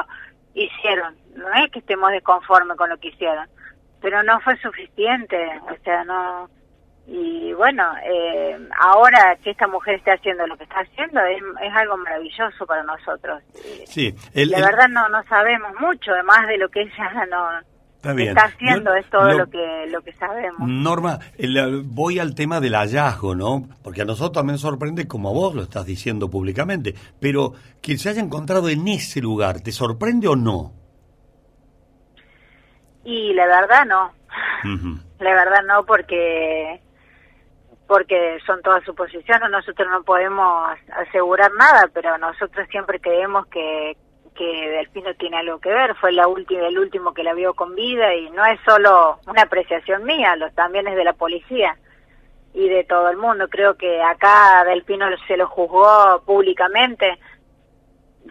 hicieron, 0.55 1.15
no 1.37 1.53
es 1.55 1.71
que 1.71 1.79
estemos 1.81 2.11
desconformes 2.11 2.77
con 2.77 2.91
lo 2.91 2.99
que 2.99 3.09
hicieron, 3.09 3.47
pero 4.01 4.23
no 4.23 4.41
fue 4.41 4.57
suficiente, 4.59 5.37
o 5.71 5.83
sea, 5.85 6.05
no, 6.05 6.49
y 7.11 7.55
bueno, 7.55 7.85
eh, 8.05 8.59
ahora 8.79 9.37
que 9.43 9.51
esta 9.51 9.67
mujer 9.67 9.95
esté 9.95 10.13
haciendo 10.13 10.47
lo 10.47 10.57
que 10.59 10.65
está 10.65 10.81
haciendo 10.81 11.21
es, 11.23 11.41
algo 11.75 11.97
maravilloso 11.97 12.67
para 12.67 12.83
nosotros. 12.83 13.43
Sí, 13.87 14.15
la 14.35 14.61
verdad 14.61 14.89
no 14.89 15.09
no 15.09 15.23
sabemos 15.25 15.73
mucho, 15.81 16.13
además 16.13 16.47
de 16.47 16.59
lo 16.59 16.69
que 16.69 16.83
ella 16.83 17.27
no 17.31 17.61
está, 18.03 18.45
haciendo, 18.45 18.95
es 18.95 19.09
todo 19.11 19.33
lo, 19.33 19.47
que 19.49 19.87
lo 19.89 20.03
que 20.03 20.13
sabemos. 20.13 20.69
Norma, 20.69 21.19
voy 21.85 22.19
al 22.19 22.35
tema 22.35 22.61
del 22.61 22.75
hallazgo, 22.75 23.35
¿no? 23.35 23.69
Porque 23.83 24.03
a 24.03 24.05
nosotros 24.05 24.33
también 24.33 24.59
sorprende, 24.59 25.09
como 25.09 25.33
vos 25.33 25.55
lo 25.55 25.63
estás 25.63 25.87
diciendo 25.87 26.31
públicamente, 26.31 26.95
pero 27.21 27.55
que 27.81 27.97
se 27.97 28.11
haya 28.11 28.21
encontrado 28.21 28.69
en 28.69 28.87
ese 28.87 29.21
lugar, 29.21 29.61
¿te 29.61 29.73
sorprende 29.73 30.29
o 30.29 30.37
no? 30.37 30.73
Y 33.05 33.33
la 33.33 33.47
verdad 33.47 33.87
no. 33.87 34.13
La 35.19 35.35
verdad 35.35 35.63
no, 35.67 35.85
porque 35.85 36.81
porque 37.89 38.39
son 38.47 38.61
todas 38.63 38.85
suposiciones, 38.85 39.51
nosotros 39.51 39.89
no 39.91 40.03
podemos 40.03 40.79
asegurar 40.95 41.51
nada, 41.55 41.89
pero 41.93 42.19
nosotros 42.19 42.69
siempre 42.71 43.01
creemos 43.01 43.47
que, 43.47 43.97
que 44.37 44.45
Delfino 44.45 45.15
tiene 45.15 45.39
algo 45.39 45.59
que 45.59 45.71
ver, 45.71 45.97
fue 45.97 46.13
la 46.13 46.29
última, 46.29 46.69
el 46.69 46.79
último 46.79 47.15
que 47.15 47.25
la 47.25 47.33
vio 47.33 47.55
con 47.55 47.75
vida 47.75 48.15
y 48.15 48.29
no 48.31 48.45
es 48.45 48.61
solo 48.69 49.19
una 49.27 49.43
apreciación 49.43 50.05
mía, 50.05 50.37
los, 50.37 50.55
también 50.55 50.87
es 50.87 50.97
de 50.97 51.05
la 51.05 51.15
policía 51.15 51.77
y 52.53 52.69
de 52.69 52.85
todo 52.85 53.09
el 53.09 53.17
mundo. 53.17 53.49
Creo 53.49 53.77
que 53.77 54.03
acá 54.03 54.65
Delfino 54.65 55.07
se 55.27 55.39
lo 55.39 55.49
juzgó 55.49 56.23
públicamente, 56.27 57.19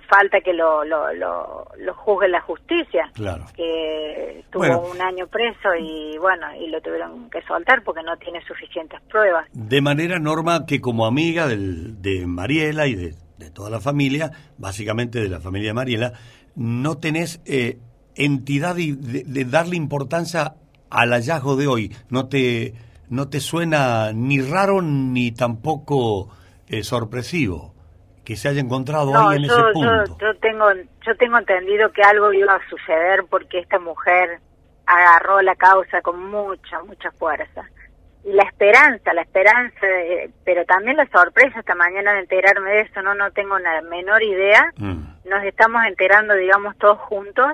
falta 0.10 0.42
que 0.42 0.54
lo, 0.54 0.84
lo, 0.84 1.14
lo, 1.14 1.66
lo 1.78 1.94
juzgue 1.96 2.28
la 2.28 2.42
justicia. 2.42 3.10
Claro. 3.14 3.46
Que 3.56 4.44
tuvo 4.52 4.92
un 4.92 5.02
año 5.02 5.28
preso 5.28 5.70
y 5.80 6.18
bueno, 6.18 6.48
y 6.60 6.70
lo 6.70 6.82
tuvieron 6.82 7.30
que 7.30 7.42
soltar 7.44 7.84
porque 7.84 8.04
no 8.04 8.18
tiene 8.18 8.42
suficientes 8.46 9.02
pruebas. 9.10 9.48
De 9.54 9.82
manera, 9.82 10.20
Norma, 10.20 10.66
que 10.66 10.82
como 10.82 11.06
amiga 11.06 11.48
del, 11.48 12.02
de 12.02 12.26
Mariela 12.26 12.88
y 12.88 12.96
de, 12.96 13.16
de, 13.38 13.52
toda 13.52 13.70
la 13.70 13.80
familia, 13.80 14.32
básicamente 14.58 15.20
de 15.20 15.30
la 15.30 15.40
familia 15.40 15.70
de 15.70 15.74
Mariela, 15.74 16.14
no 16.56 16.98
tenés 16.98 17.42
eh, 17.46 17.78
entidad 18.16 18.76
de, 18.76 18.96
de, 18.96 19.46
darle 19.46 19.76
importancia 19.76 20.56
al 20.90 21.12
hallazgo 21.12 21.56
de 21.56 21.68
hoy. 21.68 21.96
No 22.10 22.28
te, 22.28 22.74
no 23.10 23.30
te 23.30 23.40
suena 23.40 24.12
ni 24.14 24.42
raro 24.42 24.82
ni 24.82 25.32
tampoco 25.32 26.30
eh, 26.68 26.84
sorpresivo 26.84 27.77
que 28.28 28.36
se 28.36 28.50
haya 28.50 28.60
encontrado 28.60 29.18
ahí 29.18 29.38
en 29.38 29.46
ese 29.46 29.56
punto. 29.72 30.18
Yo, 30.20 30.36
tengo, 30.42 30.66
yo 30.74 31.16
tengo 31.16 31.38
entendido 31.38 31.94
que 31.94 32.02
algo 32.02 32.34
iba 32.34 32.56
a 32.56 32.70
suceder 32.70 33.24
porque 33.30 33.60
esta 33.60 33.80
mujer 33.80 34.42
agarró 34.86 35.42
la 35.42 35.56
causa 35.56 36.02
con 36.02 36.30
mucha, 36.30 36.84
mucha 36.84 37.10
fuerza. 37.12 37.64
Y 38.26 38.34
la 38.34 38.44
esperanza, 38.44 39.14
la 39.14 39.22
esperanza, 39.22 39.80
pero 40.44 40.66
también 40.66 40.98
la 40.98 41.08
sorpresa 41.08 41.62
esta 41.62 41.74
mañana 41.74 42.16
de 42.16 42.20
enterarme 42.20 42.70
de 42.70 42.82
eso, 42.82 43.02
no, 43.02 43.16
no 43.16 43.32
tengo 43.32 43.58
la 43.60 43.82
menor 43.84 44.22
idea. 44.22 44.74
Mm. 44.76 45.30
Nos 45.30 45.46
estamos 45.46 45.86
enterando, 45.86 46.34
digamos, 46.34 46.78
todos 46.80 47.00
juntos. 47.00 47.48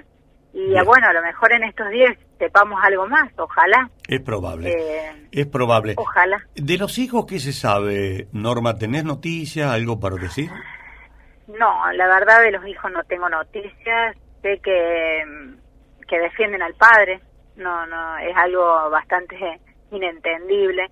Y 0.54 0.74
bueno, 0.86 1.08
a 1.08 1.14
lo 1.14 1.22
mejor 1.22 1.54
en 1.54 1.66
estos 1.66 1.88
días 1.92 2.18
sepamos 2.44 2.78
algo 2.84 3.08
más, 3.08 3.32
ojalá. 3.38 3.90
Es 4.08 4.20
probable, 4.20 4.72
eh, 4.72 5.28
es 5.32 5.48
probable. 5.48 5.94
Ojalá. 5.98 6.46
De 6.56 6.78
los 6.78 6.98
hijos, 6.98 7.26
¿qué 7.26 7.40
se 7.40 7.54
sabe, 7.54 8.28
Norma? 8.34 8.78
¿Tenés 8.78 9.06
noticias, 9.06 9.72
algo 9.72 10.00
para 10.00 10.18
decir? 10.18 10.50
No, 11.48 11.92
la 11.94 12.08
verdad 12.08 12.42
de 12.42 12.52
los 12.52 12.68
hijos 12.68 12.92
no 12.92 13.04
tengo 13.04 13.30
noticias. 13.30 14.18
Sé 14.42 14.60
que, 14.60 15.24
que 16.06 16.20
defienden 16.20 16.62
al 16.62 16.74
padre. 16.74 17.22
No, 17.56 17.86
no, 17.88 18.18
es 18.18 18.36
algo 18.36 18.90
bastante 18.90 19.62
inentendible. 19.92 20.90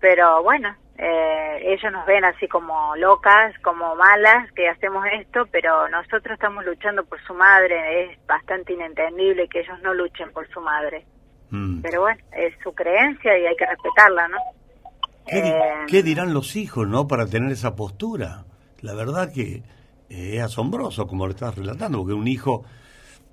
Pero 0.00 0.42
bueno, 0.42 0.74
eh, 1.02 1.62
ellos 1.62 1.90
nos 1.90 2.04
ven 2.04 2.26
así 2.26 2.46
como 2.46 2.94
locas, 2.96 3.58
como 3.62 3.94
malas, 3.96 4.52
que 4.52 4.68
hacemos 4.68 5.02
esto, 5.18 5.46
pero 5.50 5.88
nosotros 5.88 6.34
estamos 6.34 6.62
luchando 6.62 7.04
por 7.06 7.18
su 7.22 7.32
madre. 7.32 8.04
Es 8.04 8.26
bastante 8.26 8.74
inentendible 8.74 9.48
que 9.48 9.60
ellos 9.60 9.80
no 9.82 9.94
luchen 9.94 10.30
por 10.30 10.46
su 10.50 10.60
madre. 10.60 11.06
Mm. 11.48 11.80
Pero 11.80 12.02
bueno, 12.02 12.20
es 12.32 12.52
su 12.62 12.74
creencia 12.74 13.38
y 13.38 13.46
hay 13.46 13.56
que 13.56 13.64
respetarla, 13.64 14.28
¿no? 14.28 14.36
¿Qué, 15.26 15.98
eh, 15.98 16.02
dirán 16.02 16.34
los 16.34 16.54
hijos, 16.56 16.86
no, 16.86 17.08
para 17.08 17.26
tener 17.26 17.50
esa 17.50 17.74
postura? 17.74 18.44
La 18.82 18.92
verdad 18.94 19.32
que 19.32 19.62
es 20.10 20.42
asombroso 20.42 21.06
como 21.06 21.26
lo 21.26 21.32
estás 21.32 21.56
relatando, 21.56 21.98
porque 21.98 22.12
un 22.12 22.28
hijo 22.28 22.64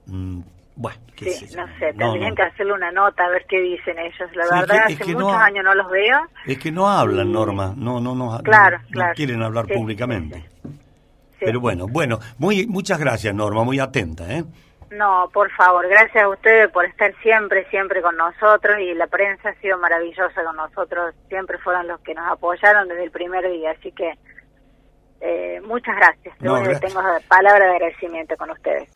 mm, 0.05 0.39
Bueno, 0.79 0.99
qué 1.15 1.31
sí, 1.31 1.55
no 1.55 1.65
sé, 1.79 1.91
tendrían 1.93 2.35
que 2.35 2.43
hacerle 2.43 2.73
una 2.73 2.91
nota 2.91 3.25
a 3.25 3.29
ver 3.29 3.45
qué 3.49 3.59
dicen 3.59 3.97
ellos. 3.97 4.29
La 4.35 4.59
verdad, 4.59 4.83
hace 4.85 5.05
muchos 5.11 5.33
años 5.33 5.65
no 5.65 5.73
los 5.73 5.89
veo. 5.89 6.19
Es 6.45 6.59
que 6.59 6.71
no 6.71 6.87
hablan, 6.87 7.31
Norma, 7.31 7.73
no, 7.75 7.99
no, 7.99 8.13
no, 8.13 8.39
claro, 8.43 8.77
quieren 9.15 9.41
hablar 9.41 9.65
públicamente. 9.65 10.45
Pero 11.39 11.59
bueno, 11.59 11.87
bueno, 11.87 12.19
muy, 12.37 12.67
muchas 12.67 12.99
gracias, 12.99 13.33
Norma, 13.33 13.63
muy 13.63 13.79
atenta, 13.79 14.31
¿eh? 14.31 14.43
No, 14.91 15.29
por 15.33 15.51
favor, 15.51 15.87
gracias 15.87 16.23
a 16.23 16.29
ustedes 16.29 16.71
por 16.71 16.85
estar 16.85 17.11
siempre, 17.21 17.67
siempre 17.69 18.01
con 18.03 18.15
nosotros 18.15 18.77
y 18.79 18.93
la 18.93 19.07
prensa 19.07 19.49
ha 19.49 19.55
sido 19.55 19.79
maravillosa 19.79 20.43
con 20.43 20.55
nosotros, 20.55 21.15
siempre 21.27 21.57
fueron 21.57 21.87
los 21.87 21.99
que 22.01 22.13
nos 22.13 22.31
apoyaron 22.31 22.87
desde 22.87 23.03
el 23.03 23.11
primer 23.11 23.49
día, 23.51 23.71
así 23.71 23.91
que 23.91 24.13
eh, 25.21 25.59
muchas 25.65 25.95
gracias. 25.95 26.39
No, 26.39 26.61
Tengo 26.79 27.01
palabra 27.27 27.65
de 27.65 27.71
agradecimiento 27.71 28.37
con 28.37 28.51
ustedes. 28.51 28.89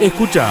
Escucha 0.00 0.50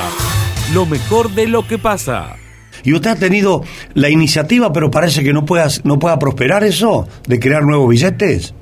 lo 0.73 0.85
mejor 0.85 1.29
de 1.29 1.47
lo 1.47 1.67
que 1.67 1.77
pasa. 1.77 2.37
Y 2.83 2.93
usted 2.93 3.11
ha 3.11 3.15
tenido 3.15 3.61
la 3.93 4.09
iniciativa, 4.09 4.71
pero 4.71 4.89
parece 4.89 5.21
que 5.21 5.33
no 5.33 5.45
pueda, 5.45 5.67
no 5.83 5.99
pueda 5.99 6.17
prosperar 6.17 6.63
eso, 6.63 7.07
de 7.27 7.39
crear 7.39 7.63
nuevos 7.63 7.89
billetes. 7.89 8.55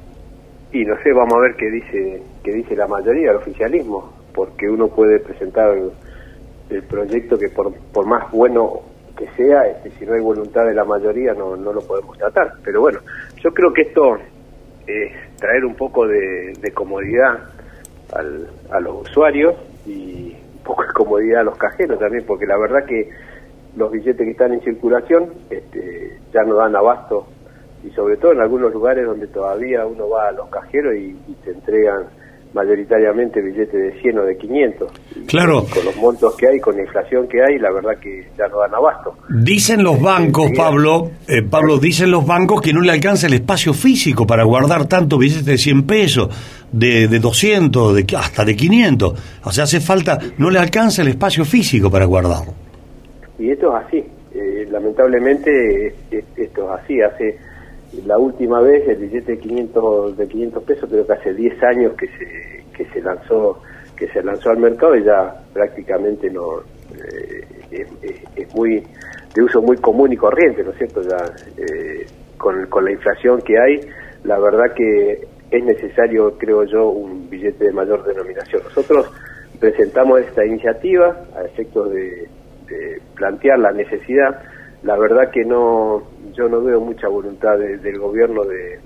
Y 0.73 0.83
no 0.83 0.95
sé, 1.03 1.13
vamos 1.13 1.33
a 1.35 1.41
ver 1.41 1.55
qué 1.55 1.69
dice, 1.69 2.23
qué 2.43 2.53
dice 2.53 2.75
la 2.75 2.87
mayoría 2.87 3.27
del 3.27 3.37
oficialismo 3.37 4.11
porque 4.33 4.67
uno 4.67 4.87
puede 4.87 5.19
presentar 5.19 5.77
el, 6.69 6.83
proyecto 6.83 7.37
que 7.37 7.49
por, 7.49 7.73
por 7.93 8.05
más 8.07 8.31
bueno 8.31 8.81
que 9.17 9.27
sea, 9.35 9.67
este, 9.67 9.91
si 9.99 10.05
no 10.05 10.13
hay 10.13 10.21
voluntad 10.21 10.65
de 10.65 10.73
la 10.73 10.85
mayoría 10.85 11.33
no, 11.33 11.55
no 11.55 11.73
lo 11.73 11.81
podemos 11.81 12.17
tratar. 12.17 12.53
Pero 12.63 12.81
bueno, 12.81 12.99
yo 13.43 13.51
creo 13.51 13.71
que 13.73 13.83
esto 13.83 14.15
es 14.87 15.11
traer 15.37 15.65
un 15.65 15.75
poco 15.75 16.07
de, 16.07 16.71
comodidad 16.73 17.37
al, 18.13 18.47
a 18.71 18.79
los 18.79 19.09
usuarios 19.09 19.55
y 19.85 20.33
poco 20.63 20.83
de 20.83 20.93
comodidad 20.93 21.41
a 21.41 21.43
los 21.43 21.57
cajeros 21.57 21.99
también, 21.99 22.25
porque 22.25 22.45
la 22.45 22.57
verdad 22.57 22.85
que 22.85 23.09
los 23.75 23.91
billetes 23.91 24.25
que 24.25 24.31
están 24.31 24.53
en 24.53 24.61
circulación 24.61 25.33
este, 25.49 26.19
ya 26.33 26.43
no 26.43 26.55
dan 26.55 26.75
abasto. 26.75 27.27
Y 27.83 27.89
sobre 27.91 28.17
todo 28.17 28.33
en 28.33 28.41
algunos 28.41 28.71
lugares 28.73 29.05
donde 29.05 29.27
todavía 29.27 29.85
uno 29.85 30.09
va 30.09 30.27
a 30.27 30.31
los 30.31 30.49
cajeros 30.49 30.93
y, 30.95 31.17
y 31.27 31.33
te 31.43 31.51
entregan 31.51 32.05
mayoritariamente 32.53 33.41
billetes 33.41 33.71
de 33.71 34.01
100 34.01 34.19
o 34.19 34.23
de 34.23 34.37
500. 34.37 34.91
Claro. 35.27 35.65
con 35.73 35.85
los 35.85 35.95
montos 35.97 36.35
que 36.35 36.47
hay, 36.47 36.59
con 36.59 36.75
la 36.75 36.81
inflación 36.81 37.27
que 37.27 37.41
hay, 37.41 37.57
la 37.57 37.71
verdad 37.71 37.97
que 37.99 38.27
ya 38.37 38.47
no 38.47 38.59
dan 38.59 38.75
abasto. 38.75 39.15
Dicen 39.29 39.83
los 39.83 40.01
bancos, 40.01 40.51
Pablo, 40.55 41.11
eh, 41.27 41.41
Pablo, 41.43 41.77
dicen 41.77 42.11
los 42.11 42.25
bancos 42.25 42.61
que 42.61 42.73
no 42.73 42.81
le 42.81 42.91
alcanza 42.91 43.27
el 43.27 43.33
espacio 43.33 43.73
físico 43.73 44.27
para 44.27 44.43
guardar 44.43 44.87
tanto 44.87 45.17
billetes 45.17 45.45
de 45.45 45.57
100 45.57 45.83
pesos, 45.83 46.29
de, 46.71 47.07
de 47.07 47.19
200, 47.19 47.95
de, 47.95 48.05
hasta 48.17 48.43
de 48.43 48.55
500. 48.55 49.39
O 49.45 49.51
sea, 49.51 49.63
hace 49.63 49.79
falta, 49.79 50.19
no 50.37 50.49
le 50.49 50.59
alcanza 50.59 51.01
el 51.01 51.09
espacio 51.09 51.45
físico 51.45 51.89
para 51.89 52.05
guardarlo. 52.05 52.53
Y 53.39 53.51
esto 53.51 53.75
es 53.77 53.85
así. 53.85 54.03
Eh, 54.33 54.67
lamentablemente 54.69 55.93
esto 56.37 56.73
es 56.73 56.81
así. 56.83 57.01
Hace 57.01 57.37
la 58.05 58.17
última 58.17 58.61
vez 58.61 58.87
el 58.87 58.97
billete 58.97 59.33
de 59.33 59.39
500 59.39 60.17
de 60.17 60.27
500 60.27 60.63
pesos 60.63 60.89
creo 60.89 61.05
que 61.05 61.13
hace 61.13 61.33
10 61.33 61.63
años 61.63 61.93
que 61.93 62.07
se 62.07 62.63
que 62.75 62.85
se 62.85 63.01
lanzó 63.01 63.61
que 63.97 64.07
se 64.07 64.23
lanzó 64.23 64.49
al 64.49 64.57
mercado 64.57 64.95
y 64.95 65.03
ya 65.03 65.43
prácticamente 65.53 66.29
no 66.29 66.59
eh, 66.59 67.45
es, 68.35 68.55
muy 68.55 68.83
de 69.35 69.43
uso 69.43 69.61
muy 69.61 69.77
común 69.77 70.11
y 70.13 70.17
corriente 70.17 70.63
no 70.63 70.71
es 70.71 70.77
cierto 70.77 71.01
ya 71.01 71.17
eh, 71.57 72.05
con, 72.37 72.65
con 72.67 72.85
la 72.85 72.91
inflación 72.91 73.41
que 73.41 73.59
hay 73.59 73.81
la 74.23 74.39
verdad 74.39 74.73
que 74.73 75.27
es 75.51 75.63
necesario 75.63 76.37
creo 76.37 76.63
yo 76.63 76.89
un 76.89 77.29
billete 77.29 77.65
de 77.65 77.71
mayor 77.73 78.03
denominación. 78.05 78.63
Nosotros 78.63 79.11
presentamos 79.59 80.21
esta 80.21 80.45
iniciativa 80.45 81.25
a 81.35 81.43
efectos 81.43 81.91
de 81.91 82.29
plantear 83.15 83.59
la 83.59 83.71
necesidad. 83.73 84.41
La 84.83 84.97
verdad 84.97 85.29
que 85.29 85.43
no 85.43 86.03
yo 86.33 86.47
no 86.47 86.61
veo 86.61 86.79
mucha 86.79 87.07
voluntad 87.07 87.57
del 87.57 87.99
gobierno 87.99 88.43
de, 88.43 88.79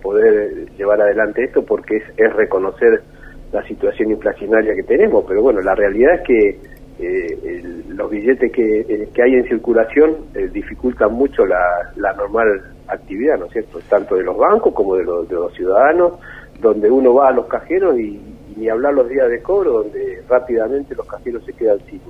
poder 0.00 0.70
llevar 0.76 1.00
adelante 1.00 1.42
esto 1.42 1.64
porque 1.64 1.96
es, 1.96 2.04
es, 2.16 2.32
reconocer 2.34 3.02
la 3.50 3.66
situación 3.66 4.12
inflacionaria 4.12 4.74
que 4.76 4.84
tenemos, 4.84 5.24
pero 5.26 5.42
bueno, 5.42 5.60
la 5.60 5.74
realidad 5.74 6.14
es 6.14 6.20
que 6.22 6.58
eh, 7.00 7.82
los 7.88 8.08
billetes 8.08 8.52
que, 8.52 8.80
eh, 8.80 9.08
que, 9.12 9.22
hay 9.22 9.34
en 9.34 9.44
circulación 9.48 10.18
eh, 10.34 10.48
dificultan 10.52 11.12
mucho 11.12 11.44
la, 11.44 11.90
la, 11.96 12.12
normal 12.12 12.62
actividad, 12.86 13.38
¿no 13.38 13.46
es 13.46 13.52
cierto? 13.52 13.80
Tanto 13.88 14.14
de 14.14 14.22
los 14.22 14.36
bancos 14.36 14.72
como 14.72 14.94
de 14.94 15.04
los, 15.04 15.28
de 15.28 15.34
los 15.34 15.52
ciudadanos, 15.54 16.12
donde 16.60 16.90
uno 16.90 17.14
va 17.14 17.28
a 17.28 17.32
los 17.32 17.46
cajeros 17.46 17.98
y, 17.98 18.20
ni 18.56 18.68
hablar 18.68 18.94
los 18.94 19.08
días 19.08 19.28
de 19.28 19.42
cobro, 19.42 19.82
donde 19.82 20.22
rápidamente 20.28 20.94
los 20.94 21.06
cajeros 21.06 21.44
se 21.44 21.52
quedan 21.54 21.78
sin, 21.86 22.00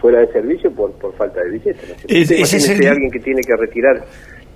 fuera 0.00 0.20
de 0.20 0.32
servicio 0.32 0.70
por, 0.72 0.92
por 0.92 1.14
falta 1.14 1.40
de 1.42 1.50
billetes. 1.50 1.96
Es, 2.08 2.30
es 2.30 2.70
alguien 2.70 3.10
que 3.10 3.20
tiene 3.20 3.42
que 3.42 3.56
retirar 3.56 4.04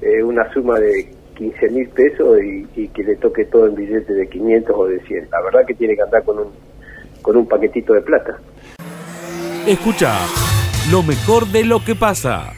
eh, 0.01 0.23
una 0.23 0.51
suma 0.53 0.79
de 0.79 1.09
15 1.37 1.71
mil 1.71 1.89
pesos 1.89 2.39
y, 2.43 2.89
que 2.89 3.03
le 3.03 3.17
toque 3.17 3.45
todo 3.47 3.67
en 3.67 3.75
billetes 3.75 4.17
de 4.17 4.29
500 4.29 4.77
o 4.77 4.87
de 4.87 5.01
100. 5.01 5.29
La 5.31 5.41
verdad 5.43 5.67
que 5.67 5.75
tiene 5.75 5.95
que 5.95 6.03
andar 6.03 6.23
con 6.25 6.39
un, 6.39 6.49
con 7.23 7.37
un 7.37 7.47
paquetito 7.47 7.93
de 7.93 8.03
plata. 8.03 8.39
Escucha 9.67 10.15
lo 10.91 11.03
mejor 11.03 11.47
de 11.47 11.65
lo 11.65 11.85
que 11.85 11.95
pasa. 11.95 12.53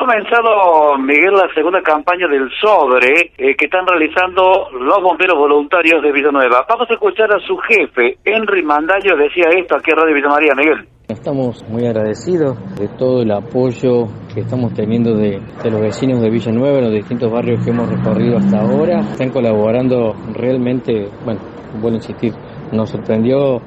Comenzado, 0.00 0.96
Miguel, 0.96 1.34
la 1.34 1.52
segunda 1.54 1.82
campaña 1.82 2.26
del 2.26 2.48
sobre 2.58 3.32
eh, 3.36 3.54
que 3.54 3.66
están 3.66 3.86
realizando 3.86 4.70
los 4.72 5.02
bomberos 5.02 5.36
voluntarios 5.36 6.02
de 6.02 6.10
Villanueva. 6.10 6.64
Vamos 6.66 6.88
a 6.88 6.94
escuchar 6.94 7.30
a 7.30 7.38
su 7.46 7.54
jefe, 7.58 8.16
Henry 8.24 8.62
Mandayo, 8.62 9.14
decía 9.14 9.50
esto 9.54 9.76
aquí 9.76 9.90
en 9.90 9.96
Radio 9.98 10.14
Villa 10.14 10.28
María, 10.30 10.54
Miguel. 10.56 10.88
Estamos 11.06 11.62
muy 11.68 11.84
agradecidos 11.84 12.56
de 12.78 12.88
todo 12.96 13.20
el 13.20 13.30
apoyo 13.30 14.06
que 14.32 14.40
estamos 14.40 14.72
teniendo 14.72 15.14
de, 15.14 15.38
los 15.70 15.80
vecinos 15.82 16.22
de 16.22 16.30
Villanueva 16.30 16.78
en 16.78 16.84
los 16.84 16.94
distintos 16.94 17.30
barrios 17.30 17.62
que 17.62 17.70
hemos 17.70 17.90
recorrido 17.90 18.38
hasta 18.38 18.58
ahora. 18.58 19.00
Están 19.00 19.28
colaborando 19.28 20.14
realmente, 20.32 21.10
bueno, 21.26 21.40
vuelvo 21.74 21.90
a 21.90 22.00
insistir, 22.00 22.32
nos 22.72 22.88
sorprendió 22.88 23.60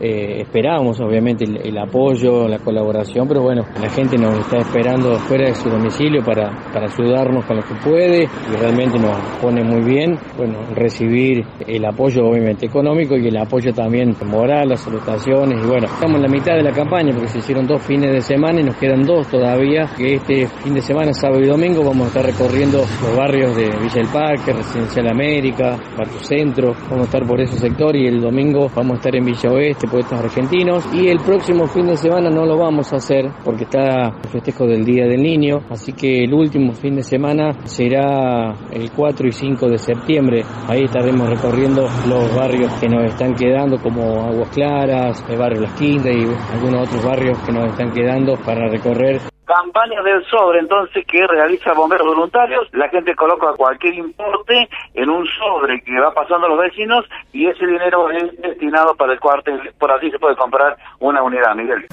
eh, 0.00 0.40
esperábamos 0.40 0.98
obviamente 1.00 1.44
el, 1.44 1.76
apoyo, 1.76 2.48
la 2.48 2.58
colaboración, 2.58 3.28
pero 3.28 3.42
bueno, 3.42 3.66
la 3.80 3.90
gente 3.90 4.16
nos 4.16 4.38
está 4.38 4.58
esperando 4.58 5.14
fuera 5.16 5.48
de 5.48 5.54
su 5.54 5.68
domicilio 5.68 6.22
para, 6.24 6.50
para 6.72 6.86
ayudarnos 6.86 7.44
con 7.44 7.56
lo 7.56 7.62
que 7.62 7.74
puede 7.74 8.22
y 8.24 8.56
realmente 8.58 8.98
nos 8.98 9.16
pone 9.40 9.62
muy 9.62 9.82
bien, 9.82 10.18
bueno, 10.36 10.58
recibir 10.74 11.44
el 11.66 11.84
apoyo 11.84 12.24
obviamente 12.24 12.66
económico 12.66 13.16
y 13.16 13.28
el 13.28 13.36
apoyo 13.36 13.72
también 13.72 14.14
moral, 14.24 14.70
las 14.70 14.80
salutaciones 14.80 15.62
y 15.62 15.66
bueno, 15.66 15.86
estamos 15.86 16.16
en 16.16 16.22
la 16.22 16.28
mitad 16.28 16.54
de 16.54 16.62
la 16.62 16.72
campaña 16.72 17.12
porque 17.12 17.28
se 17.28 17.38
hicieron 17.38 17.66
dos 17.66 17.82
fines 17.82 18.10
de 18.10 18.20
semana 18.22 18.60
y 18.60 18.64
nos 18.64 18.76
quedan 18.76 19.02
dos 19.02 19.26
todavía, 19.28 19.86
que 19.96 20.14
este 20.14 20.46
fin 20.46 20.74
de 20.74 20.80
semana, 20.80 21.12
sábado 21.12 21.42
y 21.42 21.46
domingo, 21.46 21.84
vamos 21.84 22.04
a 22.04 22.08
estar 22.08 22.24
recorriendo 22.24 22.78
los 22.78 23.16
barrios 23.16 23.54
de 23.56 23.64
Villa 23.64 23.94
del 23.94 24.08
Parque, 24.08 24.52
Residencial 24.52 25.08
América, 25.08 25.76
Barrio 25.96 26.20
Centro, 26.20 26.74
vamos 26.88 27.00
a 27.00 27.04
estar 27.04 27.26
por 27.26 27.40
ese 27.40 27.58
sector 27.58 27.94
y 27.96 28.06
el 28.06 28.20
domingo 28.20 28.70
vamos 28.74 28.92
a 28.92 28.96
estar 28.96 29.16
en 29.16 29.24
Villa 29.24 29.50
Oeste, 29.50 29.89
poetas 29.90 30.20
argentinos. 30.24 30.84
Y 30.92 31.08
el 31.08 31.18
próximo 31.18 31.66
fin 31.66 31.86
de 31.86 31.96
semana 31.96 32.30
no 32.30 32.46
lo 32.46 32.56
vamos 32.56 32.92
a 32.92 32.96
hacer 32.96 33.30
porque 33.44 33.64
está 33.64 34.08
el 34.22 34.28
festejo 34.30 34.66
del 34.66 34.84
Día 34.84 35.06
del 35.06 35.22
Niño, 35.22 35.60
así 35.70 35.92
que 35.92 36.24
el 36.24 36.32
último 36.32 36.72
fin 36.72 36.96
de 36.96 37.02
semana 37.02 37.52
será 37.64 38.54
el 38.70 38.90
4 38.90 39.28
y 39.28 39.32
5 39.32 39.68
de 39.68 39.78
septiembre. 39.78 40.42
Ahí 40.68 40.84
estaremos 40.84 41.28
recorriendo 41.28 41.82
los 42.08 42.34
barrios 42.34 42.72
que 42.74 42.88
nos 42.88 43.04
están 43.04 43.34
quedando, 43.34 43.78
como 43.82 44.22
Aguas 44.22 44.50
Claras, 44.50 45.24
el 45.28 45.38
barrio 45.38 45.62
Las 45.62 45.74
Quintas 45.74 46.14
y 46.14 46.54
algunos 46.54 46.88
otros 46.88 47.04
barrios 47.04 47.38
que 47.38 47.52
nos 47.52 47.70
están 47.70 47.92
quedando 47.92 48.34
para 48.44 48.68
recorrer 48.68 49.29
campaña 49.50 50.00
del 50.02 50.24
sobre 50.26 50.60
entonces 50.60 51.04
que 51.06 51.26
realiza 51.26 51.72
bomberos 51.72 52.06
voluntarios, 52.06 52.68
la 52.72 52.88
gente 52.88 53.14
coloca 53.16 53.52
cualquier 53.56 53.94
importe 53.94 54.68
en 54.94 55.10
un 55.10 55.26
sobre 55.26 55.80
que 55.82 55.98
va 55.98 56.14
pasando 56.14 56.46
a 56.46 56.50
los 56.50 56.58
vecinos 56.58 57.04
y 57.32 57.46
ese 57.46 57.66
dinero 57.66 58.10
es 58.10 58.40
destinado 58.40 58.94
para 58.94 59.12
el 59.14 59.20
cuartel, 59.20 59.72
por 59.78 59.90
así 59.90 60.10
se 60.10 60.18
puede 60.18 60.36
comprar 60.36 60.76
una 61.00 61.22
unidad, 61.22 61.54
Miguel. 61.56 61.86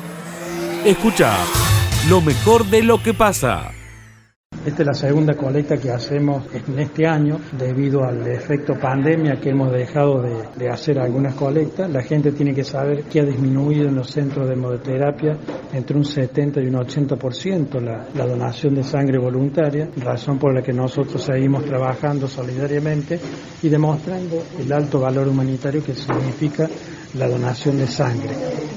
Escucha 0.86 1.32
lo 2.10 2.22
mejor 2.22 2.64
de 2.66 2.84
lo 2.84 3.02
que 3.02 3.14
pasa. 3.14 3.72
Esta 4.68 4.82
es 4.82 4.88
la 4.88 4.94
segunda 4.94 5.34
colecta 5.34 5.78
que 5.78 5.92
hacemos 5.92 6.44
en 6.54 6.78
este 6.78 7.08
año 7.08 7.40
debido 7.58 8.04
al 8.04 8.28
efecto 8.28 8.74
pandemia 8.74 9.40
que 9.40 9.52
hemos 9.52 9.72
dejado 9.72 10.22
de, 10.22 10.70
hacer 10.70 11.00
algunas 11.00 11.36
colectas. 11.36 11.90
La 11.90 12.04
gente 12.04 12.34
tiene 12.34 12.54
que 12.54 12.66
saber 12.66 13.04
que 13.06 13.22
ha 13.22 13.24
disminuido 13.24 13.88
en 13.88 13.96
los 13.96 14.12
centros 14.12 14.46
de 14.46 14.56
hemoterapia 14.56 15.38
entre 15.72 15.96
un 15.96 16.04
70 16.04 16.62
y 16.62 16.68
un 16.68 16.74
80% 16.74 17.80
la, 17.80 18.10
la 18.14 18.26
donación 18.26 18.76
de 18.76 18.84
sangre 18.84 19.18
voluntaria, 19.18 19.88
razón 20.04 20.38
por 20.38 20.54
la 20.54 20.62
que 20.62 20.74
nosotros 20.74 21.24
seguimos 21.24 21.64
trabajando 21.64 22.28
solidariamente 22.28 23.22
y 23.64 23.70
demostrando 23.70 24.44
el 24.60 24.74
alto 24.74 25.00
valor 25.00 25.30
humanitario 25.30 25.82
que 25.82 25.94
significa 25.94 26.68
la 27.16 27.28
donación 27.28 27.78
de 27.78 27.88
sangre. 27.88 28.30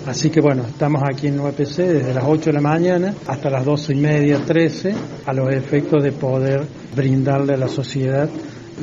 Así 0.07 0.31
que 0.31 0.41
bueno, 0.41 0.63
estamos 0.67 1.03
aquí 1.03 1.29
en 1.29 1.41
UAPC 1.41 1.77
desde 1.77 2.15
las 2.15 2.25
8 2.25 2.47
de 2.47 2.53
la 2.53 2.61
mañana 2.61 3.15
hasta 3.27 3.51
las 3.51 3.65
12 3.65 3.93
y 3.93 3.97
media, 3.97 4.39
13, 4.45 4.95
a 5.27 5.33
los 5.33 5.53
efectos 5.53 6.03
de 6.03 6.13
poder 6.13 6.63
brindarle 6.95 7.55
a 7.55 7.57
la 7.57 7.69
sociedad 7.69 8.29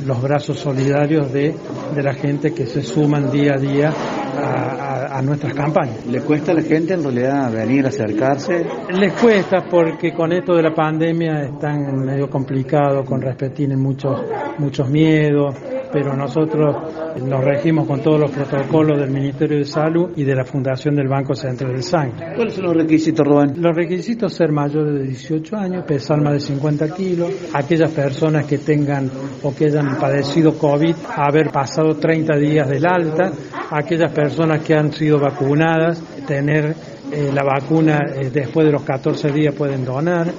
los 0.06 0.22
brazos 0.22 0.60
solidarios 0.60 1.32
de, 1.32 1.54
de 1.94 2.02
la 2.02 2.14
gente 2.14 2.52
que 2.52 2.66
se 2.66 2.82
suman 2.82 3.30
día 3.30 3.54
a 3.54 3.58
día 3.58 3.90
a, 3.90 5.18
a 5.18 5.22
nuestras 5.22 5.54
campañas. 5.54 6.06
¿Le 6.06 6.20
cuesta 6.20 6.52
a 6.52 6.54
la 6.54 6.62
gente 6.62 6.94
en 6.94 7.02
realidad 7.02 7.52
venir 7.52 7.84
a 7.84 7.88
acercarse? 7.88 8.64
Les 8.92 9.12
cuesta 9.14 9.64
porque 9.68 10.12
con 10.12 10.32
esto 10.32 10.54
de 10.54 10.62
la 10.62 10.74
pandemia 10.74 11.42
están 11.42 11.98
medio 12.04 12.30
complicados 12.30 13.06
con 13.06 13.20
respecto, 13.20 13.56
tienen 13.56 13.80
muchos, 13.80 14.20
muchos 14.58 14.88
miedos, 14.88 15.54
pero 15.92 16.14
nosotros 16.14 16.76
nos 17.22 17.44
regimos 17.44 17.86
con 17.86 18.00
todos 18.00 18.20
los 18.20 18.30
protocolos 18.30 18.98
del 18.98 19.10
Ministerio 19.10 19.58
de 19.58 19.64
Salud 19.64 20.10
y 20.16 20.24
de 20.24 20.34
la 20.34 20.44
Fundación 20.44 20.94
del 20.94 21.08
Banco 21.08 21.34
Central 21.34 21.74
de 21.74 21.82
Sangre. 21.82 22.34
¿Cuáles 22.34 22.54
son 22.54 22.64
los 22.64 22.76
requisitos, 22.76 23.26
Rubén? 23.26 23.54
Los 23.56 23.74
requisitos 23.74 24.32
ser 24.32 24.52
mayores 24.52 24.94
de 24.94 25.02
18 25.04 25.56
años, 25.56 25.84
pesar 25.84 26.20
más 26.20 26.34
de 26.34 26.40
50 26.40 26.94
kilos, 26.94 27.30
aquellas 27.52 27.90
personas 27.90 28.46
que 28.46 28.58
tengan 28.58 29.10
o 29.42 29.54
que 29.54 29.66
hayan 29.66 29.98
padecido 29.98 30.56
COVID, 30.58 30.94
haber 31.16 31.50
pasado 31.50 31.96
30 31.96 32.36
días 32.38 32.68
del 32.68 32.86
alta, 32.86 33.32
aquellas 33.70 34.12
personas 34.12 34.62
que 34.62 34.74
han 34.74 34.92
sido 34.92 35.18
vacunadas, 35.18 36.02
tener 36.26 36.74
eh, 37.10 37.30
la 37.32 37.42
vacuna 37.42 38.00
eh, 38.14 38.30
después 38.30 38.66
de 38.66 38.72
los 38.72 38.82
14 38.82 39.32
días 39.32 39.54
pueden 39.54 39.84
donar, 39.84 40.30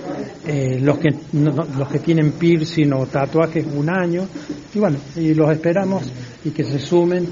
eh, 0.45 0.77
los, 0.81 0.99
que, 0.99 1.09
los 1.33 1.87
que 1.87 1.99
tienen 1.99 2.33
piercing 2.33 2.93
o 2.93 3.05
tatuajes 3.07 3.65
un 3.65 3.89
año, 3.89 4.27
y 4.73 4.79
bueno, 4.79 4.97
y 5.15 5.33
los 5.33 5.51
esperamos 5.51 6.03
y 6.45 6.51
que 6.51 6.63
se 6.63 6.79
sumen 6.79 7.27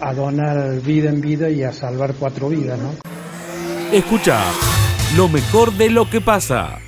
a 0.00 0.12
donar 0.12 0.80
vida 0.80 1.08
en 1.08 1.20
vida 1.20 1.48
y 1.48 1.62
a 1.62 1.72
salvar 1.72 2.14
cuatro 2.18 2.48
vidas, 2.48 2.78
¿no? 2.78 2.90
Escucha 3.92 4.42
lo 5.16 5.28
mejor 5.28 5.72
de 5.72 5.90
lo 5.90 6.08
que 6.08 6.20
pasa. 6.20 6.78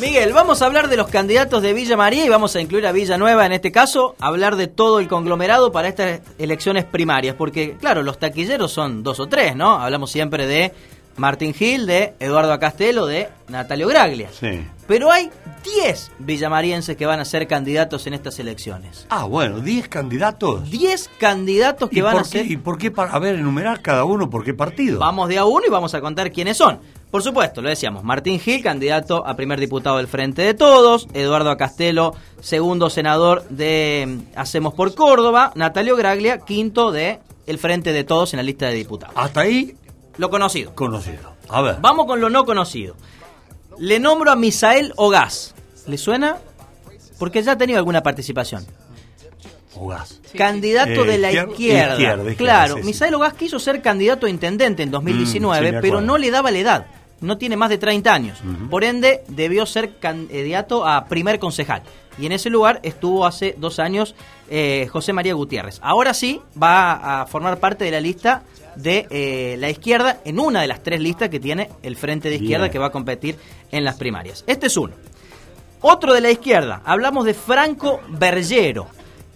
Miguel, 0.00 0.32
vamos 0.32 0.60
a 0.60 0.66
hablar 0.66 0.88
de 0.88 0.96
los 0.96 1.08
candidatos 1.08 1.62
de 1.62 1.72
Villa 1.72 1.96
María 1.96 2.24
y 2.26 2.28
vamos 2.28 2.56
a 2.56 2.60
incluir 2.60 2.84
a 2.86 2.90
Villanueva 2.90 3.46
en 3.46 3.52
este 3.52 3.70
caso, 3.70 4.16
hablar 4.18 4.56
de 4.56 4.66
todo 4.66 4.98
el 4.98 5.06
conglomerado 5.06 5.70
para 5.70 5.86
estas 5.86 6.20
elecciones 6.36 6.84
primarias, 6.84 7.36
porque 7.36 7.76
claro, 7.78 8.02
los 8.02 8.18
taquilleros 8.18 8.72
son 8.72 9.04
dos 9.04 9.20
o 9.20 9.28
tres, 9.28 9.54
¿no? 9.54 9.78
Hablamos 9.78 10.10
siempre 10.10 10.48
de 10.48 10.72
Martín 11.16 11.54
Gil, 11.54 11.86
de 11.86 12.14
Eduardo 12.20 12.52
Acastelo, 12.52 13.06
de 13.06 13.28
Natalio 13.48 13.88
Graglia. 13.88 14.28
Sí. 14.32 14.66
Pero 14.86 15.10
hay 15.10 15.30
10 15.64 16.12
villamarienses 16.18 16.96
que 16.96 17.06
van 17.06 17.20
a 17.20 17.24
ser 17.24 17.46
candidatos 17.46 18.06
en 18.06 18.14
estas 18.14 18.38
elecciones. 18.38 19.06
Ah, 19.08 19.24
bueno, 19.24 19.60
10 19.60 19.88
candidatos. 19.88 20.70
10 20.70 21.10
candidatos 21.18 21.88
que 21.88 22.00
¿Y 22.00 22.02
van 22.02 22.18
a 22.18 22.24
ser... 22.24 22.50
¿Y 22.50 22.56
por 22.56 22.76
qué? 22.76 22.92
A 22.96 23.18
ver, 23.18 23.36
enumerar 23.36 23.80
cada 23.80 24.04
uno 24.04 24.28
por 24.28 24.44
qué 24.44 24.52
partido. 24.52 24.98
Vamos 24.98 25.28
de 25.28 25.38
a 25.38 25.44
uno 25.44 25.62
y 25.66 25.70
vamos 25.70 25.94
a 25.94 26.00
contar 26.00 26.30
quiénes 26.32 26.56
son. 26.56 26.80
Por 27.10 27.22
supuesto, 27.22 27.62
lo 27.62 27.68
decíamos, 27.68 28.02
Martín 28.02 28.40
Gil, 28.40 28.60
candidato 28.60 29.24
a 29.24 29.36
primer 29.36 29.60
diputado 29.60 29.98
del 29.98 30.08
Frente 30.08 30.42
de 30.42 30.52
Todos, 30.52 31.06
Eduardo 31.14 31.50
Acastelo, 31.50 32.12
segundo 32.40 32.90
senador 32.90 33.46
de 33.48 34.04
mm, 34.08 34.36
Hacemos 34.36 34.74
por 34.74 34.96
Córdoba, 34.96 35.52
Natalio 35.54 35.94
Graglia, 35.94 36.38
quinto 36.38 36.90
de 36.90 37.20
el 37.46 37.58
Frente 37.58 37.92
de 37.92 38.02
Todos 38.02 38.32
en 38.32 38.38
la 38.38 38.42
lista 38.42 38.66
de 38.66 38.74
diputados. 38.74 39.14
Hasta 39.16 39.42
ahí, 39.42 39.76
Lo 40.18 40.30
conocido. 40.30 40.74
conocido. 40.74 41.34
A 41.48 41.60
ver. 41.62 41.76
Vamos 41.80 42.06
con 42.06 42.20
lo 42.20 42.30
no 42.30 42.44
conocido. 42.44 42.94
Le 43.78 43.98
nombro 43.98 44.30
a 44.30 44.36
Misael 44.36 44.92
Ogaz. 44.96 45.54
¿Le 45.86 45.98
suena? 45.98 46.36
Porque 47.18 47.42
ya 47.42 47.52
ha 47.52 47.58
tenido 47.58 47.78
alguna 47.78 48.02
participación. 48.02 48.64
Ogaz. 49.76 50.20
candidato 50.36 51.04
Eh, 51.04 51.06
de 51.08 51.18
la 51.18 51.32
izquier- 51.32 51.50
izquierda. 51.50 51.92
izquierda, 51.94 52.30
izquierda, 52.30 52.36
claro, 52.36 52.74
sí, 52.76 52.80
sí. 52.80 52.86
Misael 52.86 53.14
Ogaz 53.14 53.34
quiso 53.34 53.58
ser 53.58 53.82
candidato 53.82 54.26
a 54.26 54.30
intendente 54.30 54.82
en 54.82 54.90
2019, 54.90 55.70
Mm, 55.70 55.74
sí, 55.74 55.78
pero 55.80 56.00
no 56.00 56.16
le 56.18 56.30
daba 56.30 56.50
la 56.50 56.58
edad. 56.58 56.86
No 57.20 57.38
tiene 57.38 57.56
más 57.56 57.70
de 57.70 57.78
30 57.78 58.12
años. 58.12 58.38
Por 58.70 58.84
ende, 58.84 59.22
debió 59.28 59.64
ser 59.66 59.96
candidato 59.98 60.86
a 60.86 61.06
primer 61.06 61.38
concejal. 61.38 61.82
Y 62.18 62.26
en 62.26 62.32
ese 62.32 62.50
lugar 62.50 62.80
estuvo 62.82 63.26
hace 63.26 63.54
dos 63.58 63.78
años 63.78 64.14
eh, 64.50 64.88
José 64.92 65.12
María 65.12 65.34
Gutiérrez. 65.34 65.78
Ahora 65.82 66.12
sí 66.14 66.40
va 66.60 67.22
a 67.22 67.26
formar 67.26 67.58
parte 67.58 67.84
de 67.84 67.90
la 67.92 68.00
lista 68.00 68.42
de 68.76 69.06
eh, 69.10 69.56
la 69.58 69.70
izquierda 69.70 70.20
en 70.24 70.38
una 70.38 70.60
de 70.60 70.68
las 70.68 70.82
tres 70.82 71.00
listas 71.00 71.28
que 71.28 71.40
tiene 71.40 71.70
el 71.82 71.96
Frente 71.96 72.28
de 72.28 72.36
Izquierda 72.36 72.64
Bien. 72.64 72.72
que 72.72 72.78
va 72.78 72.86
a 72.86 72.92
competir 72.92 73.36
en 73.70 73.84
las 73.84 73.96
primarias. 73.96 74.44
Este 74.46 74.66
es 74.66 74.76
uno. 74.76 74.94
Otro 75.80 76.14
de 76.14 76.20
la 76.20 76.30
izquierda, 76.30 76.80
hablamos 76.84 77.26
de 77.26 77.34
Franco 77.34 78.00
Bergero. 78.08 78.86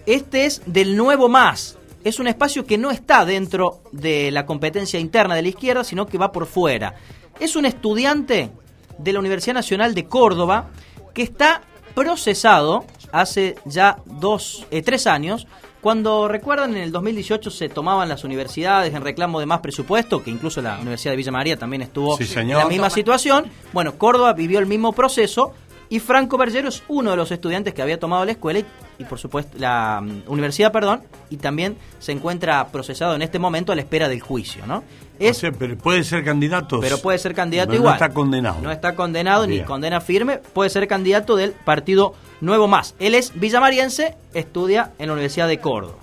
Este 0.07 0.47
es 0.47 0.63
del 0.65 0.97
Nuevo 0.97 1.29
Más. 1.29 1.77
Es 2.05 2.19
un 2.19 2.27
espacio 2.27 2.65
que 2.65 2.79
no 2.79 2.91
está 2.91 3.25
dentro 3.25 3.83
de 3.93 4.31
la 4.31 4.47
competencia 4.47 4.99
interna 4.99 5.35
de 5.35 5.43
la 5.43 5.49
izquierda, 5.49 5.85
sino 5.85 6.07
que 6.07 6.17
va 6.17 6.33
por 6.33 6.47
fuera. 6.47 6.95
Es 7.39 7.57
un 7.57 7.67
estudiante 7.67 8.51
de 8.97 9.13
la 9.13 9.19
Universidad 9.19 9.55
Nacional 9.55 9.95
de 9.95 10.07
Córdoba 10.07 10.71
que 11.13 11.23
está 11.23 11.63
procesado 11.95 12.85
hace 13.13 13.57
ya 13.65 13.99
dos, 14.07 14.67
eh, 14.71 14.83
tres 14.83 15.07
años. 15.07 15.47
Cuando 15.81 16.27
recuerdan, 16.27 16.77
en 16.77 16.83
el 16.83 16.93
2018 16.93 17.51
se 17.51 17.69
tomaban 17.69 18.09
las 18.09 18.25
universidades 18.25 18.93
en 18.95 19.03
reclamo 19.03 19.39
de 19.39 19.47
más 19.47 19.61
presupuesto, 19.61 20.23
que 20.23 20.31
incluso 20.31 20.61
la 20.61 20.79
Universidad 20.79 21.13
de 21.13 21.17
Villa 21.17 21.31
María 21.31 21.57
también 21.57 21.83
estuvo 21.83 22.17
Sí, 22.17 22.27
en 22.37 22.49
la 22.49 22.67
misma 22.67 22.91
situación. 22.91 23.47
Bueno, 23.73 23.97
Córdoba 23.97 24.33
vivió 24.33 24.59
el 24.59 24.67
mismo 24.67 24.93
proceso 24.93 25.53
y 25.89 26.01
Franco 26.01 26.37
Bergero 26.37 26.69
es 26.69 26.83
uno 26.89 27.13
de 27.13 27.17
los 27.17 27.31
estudiantes 27.31 27.75
que 27.75 27.81
había 27.81 27.99
tomado 27.99 28.25
la 28.25 28.33
escuela 28.33 28.59
y, 28.59 28.67
y, 28.99 29.05
por 29.05 29.19
supuesto 29.19 29.57
la 29.59 30.01
mm, 30.03 30.25
universidad, 30.27 30.73
perdón, 30.73 31.03
y 31.31 31.37
también 31.37 31.77
se 31.99 32.13
encuentra 32.13 32.67
procesado 32.69 33.15
en 33.15 33.23
este 33.23 33.39
momento 33.39 33.73
a 33.73 33.77
la 33.77 33.83
espera 33.83 34.09
del 34.09 34.21
juicio, 34.21 34.67
¿no? 34.67 34.83
Pero 35.19 35.77
puede 35.79 36.05
ser 36.05 36.25
candidato. 36.25 36.81
Pero 36.81 36.99
puede 36.99 37.19
ser 37.19 37.35
candidato 37.35 37.75
igual. 37.75 37.91
No 37.91 37.95
está 37.95 38.15
condenado. 38.15 38.61
No 38.63 38.71
está 38.71 38.95
condenado 38.95 39.47
ni 39.47 39.61
condena 39.61 40.01
firme. 40.01 40.39
Puede 40.39 40.71
ser 40.71 40.87
candidato 40.89 41.37
del 41.37 41.53
partido 41.53 42.15
Nuevo 42.41 42.69
Más. 42.69 42.95
Él 42.99 43.15
es 43.15 43.33
villamariense, 43.39 44.15
estudia 44.35 44.93
en 44.99 45.09
la 45.09 45.13
Universidad 45.15 45.49
de 45.49 45.59
Córdoba. 45.59 45.97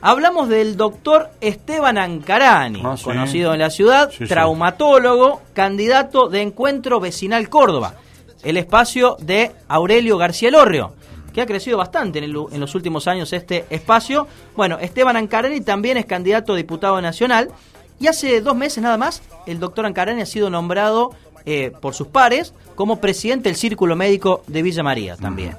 Hablamos 0.00 0.48
del 0.48 0.76
doctor 0.76 1.30
Esteban 1.40 1.98
Ancarani, 1.98 2.82
Ah, 2.84 2.96
sí. 2.96 3.02
conocido 3.04 3.52
en 3.52 3.58
la 3.58 3.70
ciudad, 3.70 4.10
Sí, 4.10 4.18
sí. 4.18 4.26
traumatólogo, 4.26 5.40
candidato 5.54 6.28
de 6.28 6.42
Encuentro 6.42 7.00
Vecinal 7.00 7.48
Córdoba. 7.48 7.94
El 8.44 8.56
espacio 8.58 9.16
de 9.20 9.50
Aurelio 9.66 10.16
García 10.16 10.52
Lorrio, 10.52 10.92
que 11.34 11.40
ha 11.42 11.46
crecido 11.46 11.78
bastante 11.78 12.18
en, 12.18 12.24
el- 12.26 12.36
en 12.52 12.60
los 12.60 12.74
últimos 12.76 13.08
años 13.08 13.32
este 13.32 13.64
espacio. 13.70 14.28
Bueno, 14.54 14.78
Esteban 14.78 15.16
Ancarani 15.16 15.60
también 15.62 15.96
es 15.96 16.06
candidato 16.06 16.52
a 16.52 16.56
diputado 16.56 17.00
nacional. 17.00 17.48
Y 18.00 18.06
hace 18.06 18.40
dos 18.40 18.56
meses 18.56 18.82
nada 18.82 18.96
más, 18.96 19.22
el 19.46 19.58
doctor 19.58 19.86
Ancarani 19.86 20.22
ha 20.22 20.26
sido 20.26 20.50
nombrado 20.50 21.10
eh, 21.44 21.72
por 21.80 21.94
sus 21.94 22.08
pares 22.08 22.54
como 22.74 23.00
presidente 23.00 23.48
del 23.48 23.56
Círculo 23.56 23.96
Médico 23.96 24.42
de 24.46 24.62
Villa 24.62 24.82
María 24.82 25.16
también. 25.16 25.56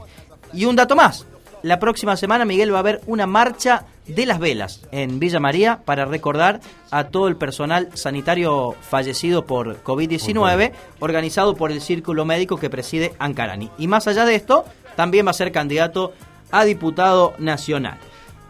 Y 0.53 0.65
un 0.65 0.75
dato 0.75 0.95
más. 0.95 1.25
La 1.61 1.79
próxima 1.79 2.15
semana, 2.15 2.45
Miguel, 2.45 2.71
va 2.71 2.77
a 2.77 2.79
haber 2.79 3.01
una 3.05 3.27
marcha 3.27 3.85
de 4.07 4.25
las 4.25 4.39
velas 4.39 4.81
en 4.91 5.19
Villa 5.19 5.41
María 5.41 5.81
para 5.83 6.05
recordar 6.05 6.61
a 6.89 7.05
todo 7.05 7.27
el 7.27 7.35
personal 7.35 7.89
sanitario 7.95 8.75
fallecido 8.81 9.45
por 9.45 9.83
COVID-19, 9.83 10.71
organizado 10.99 11.55
por 11.55 11.71
el 11.71 11.81
Círculo 11.81 12.23
Médico 12.23 12.57
que 12.57 12.69
preside 12.69 13.13
Ancarani. 13.19 13.69
Y 13.77 13.87
más 13.87 14.07
allá 14.07 14.25
de 14.25 14.35
esto, 14.35 14.63
también 14.95 15.25
va 15.25 15.31
a 15.31 15.33
ser 15.33 15.51
candidato 15.51 16.13
a 16.51 16.63
diputado 16.63 17.33
nacional. 17.39 17.99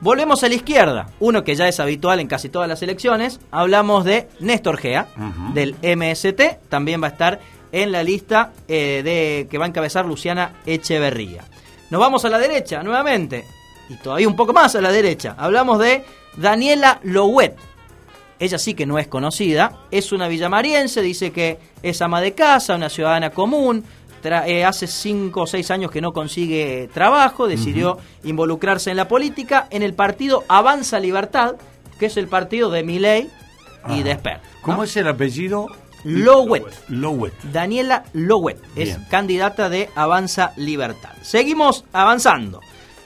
Volvemos 0.01 0.43
a 0.43 0.47
la 0.47 0.55
izquierda, 0.55 1.09
uno 1.19 1.43
que 1.43 1.55
ya 1.55 1.67
es 1.67 1.79
habitual 1.81 2.21
en 2.21 2.27
casi 2.27 2.47
todas 2.47 2.69
las 2.69 2.81
elecciones. 2.81 3.41
Hablamos 3.51 4.05
de 4.05 4.29
Néstor 4.39 4.77
Gea, 4.77 5.07
del 5.53 5.75
MST. 5.83 6.69
También 6.69 7.03
va 7.03 7.07
a 7.07 7.09
estar 7.09 7.39
en 7.73 7.91
la 7.91 8.01
lista 8.01 8.53
eh, 8.69 9.01
de 9.03 9.47
que 9.51 9.57
va 9.57 9.65
a 9.65 9.67
encabezar 9.67 10.05
Luciana 10.05 10.53
Echeverría. 10.65 11.43
Nos 11.89 11.99
vamos 11.99 12.23
a 12.23 12.29
la 12.29 12.39
derecha 12.39 12.81
nuevamente, 12.81 13.43
y 13.89 13.95
todavía 13.95 14.27
un 14.27 14.37
poco 14.37 14.53
más 14.53 14.73
a 14.75 14.81
la 14.81 14.91
derecha. 14.91 15.35
Hablamos 15.37 15.79
de 15.79 16.05
Daniela 16.37 17.01
Louet. 17.03 17.57
Ella 18.39 18.57
sí 18.57 18.75
que 18.75 18.85
no 18.85 18.99
es 18.99 19.07
conocida, 19.07 19.81
es 19.91 20.13
una 20.13 20.29
villamariense, 20.29 21.01
dice 21.01 21.31
que 21.31 21.59
es 21.83 22.01
ama 22.01 22.21
de 22.21 22.33
casa, 22.33 22.75
una 22.75 22.89
ciudadana 22.89 23.31
común, 23.31 23.83
eh, 24.23 24.65
hace 24.65 24.87
cinco 24.87 25.41
o 25.41 25.47
seis 25.47 25.71
años 25.71 25.91
que 25.91 26.01
no 26.01 26.11
consigue 26.11 26.89
trabajo, 26.93 27.47
decidió 27.47 27.97
involucrarse 28.23 28.91
en 28.91 28.97
la 28.97 29.07
política, 29.07 29.67
en 29.69 29.83
el 29.83 29.93
partido 29.93 30.43
Avanza 30.47 30.99
Libertad, 30.99 31.55
que 31.99 32.07
es 32.07 32.17
el 32.17 32.27
partido 32.27 32.69
de 32.69 32.83
Milei 32.83 33.29
y 33.87 33.91
Ajá. 33.93 34.03
de 34.03 34.11
Esper. 34.11 34.39
¿Cómo 34.61 34.83
es 34.83 34.95
el 34.97 35.07
apellido? 35.07 35.67
Louet. 36.03 36.63
Louet. 36.87 37.33
Daniela 37.51 38.05
Louet 38.13 38.57
es 38.75 38.85
Bien. 38.95 39.05
candidata 39.09 39.67
de 39.69 39.89
Avanza 39.95 40.53
Libertad. 40.55 41.11
Seguimos 41.21 41.83
avanzando, 41.91 42.61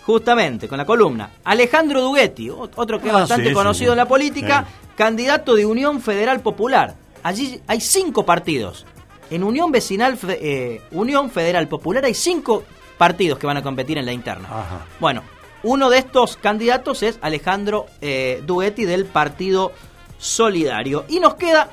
justamente 0.05 0.67
con 0.67 0.77
la 0.77 0.85
columna. 0.85 1.31
Alejandro 1.43 2.01
Duguetti, 2.01 2.49
ot- 2.49 2.71
otro 2.75 2.99
que 3.01 3.07
es 3.07 3.13
Ah, 3.13 3.19
bastante 3.19 3.49
sí, 3.49 3.53
conocido 3.53 3.91
sí. 3.91 3.93
en 3.93 3.97
la 3.97 4.07
política, 4.07 4.65
Sí. 4.67 4.87
candidato 4.95 5.55
de 5.55 5.65
Unión 5.65 6.01
Federal 6.01 6.41
Popular. 6.41 6.95
Allí 7.23 7.59
hay 7.67 7.79
cinco 7.81 8.25
partidos. 8.25 8.85
En 9.33 9.43
Unión 9.43 9.71
Vecinal, 9.71 10.15
eh, 10.29 10.79
Unión 10.91 11.31
Federal 11.31 11.67
Popular 11.67 12.05
hay 12.05 12.13
cinco 12.13 12.63
partidos 12.99 13.39
que 13.39 13.47
van 13.47 13.57
a 13.57 13.63
competir 13.63 13.97
en 13.97 14.05
la 14.05 14.13
interna. 14.13 14.47
Ajá. 14.47 14.85
Bueno, 14.99 15.23
uno 15.63 15.89
de 15.89 15.97
estos 15.97 16.37
candidatos 16.37 17.01
es 17.01 17.17
Alejandro 17.19 17.87
eh, 17.99 18.43
Duetti 18.45 18.85
del 18.85 19.05
Partido 19.05 19.71
Solidario. 20.19 21.05
Y 21.09 21.19
nos 21.19 21.33
queda 21.33 21.69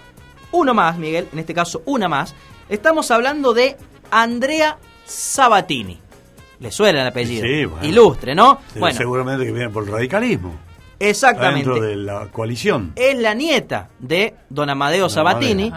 uno 0.53 0.73
más, 0.73 0.97
Miguel, 0.97 1.29
en 1.35 1.39
este 1.39 1.53
caso 1.53 1.83
una 1.85 2.09
más. 2.09 2.35
Estamos 2.71 3.11
hablando 3.11 3.53
de 3.53 3.77
Andrea 4.11 4.79
Sabatini. 5.05 5.99
Le 6.61 6.71
suena 6.71 7.03
el 7.03 7.09
apellido. 7.09 7.45
Sí, 7.45 7.67
bueno. 7.67 7.87
Ilustre, 7.87 8.35
¿no? 8.35 8.59
Bueno, 8.77 8.97
Seguramente 8.97 9.45
que 9.45 9.53
viene 9.53 9.69
por 9.69 9.85
el 9.85 9.93
radicalismo. 9.93 10.55
Exactamente. 10.99 11.69
Dentro 11.69 11.87
de 11.87 11.97
la 11.97 12.29
coalición. 12.33 12.93
Es 12.97 13.19
la 13.19 13.35
nieta 13.35 13.91
de 13.99 14.35
don 14.49 14.71
Amadeo 14.71 15.11
Sabatini. 15.11 15.71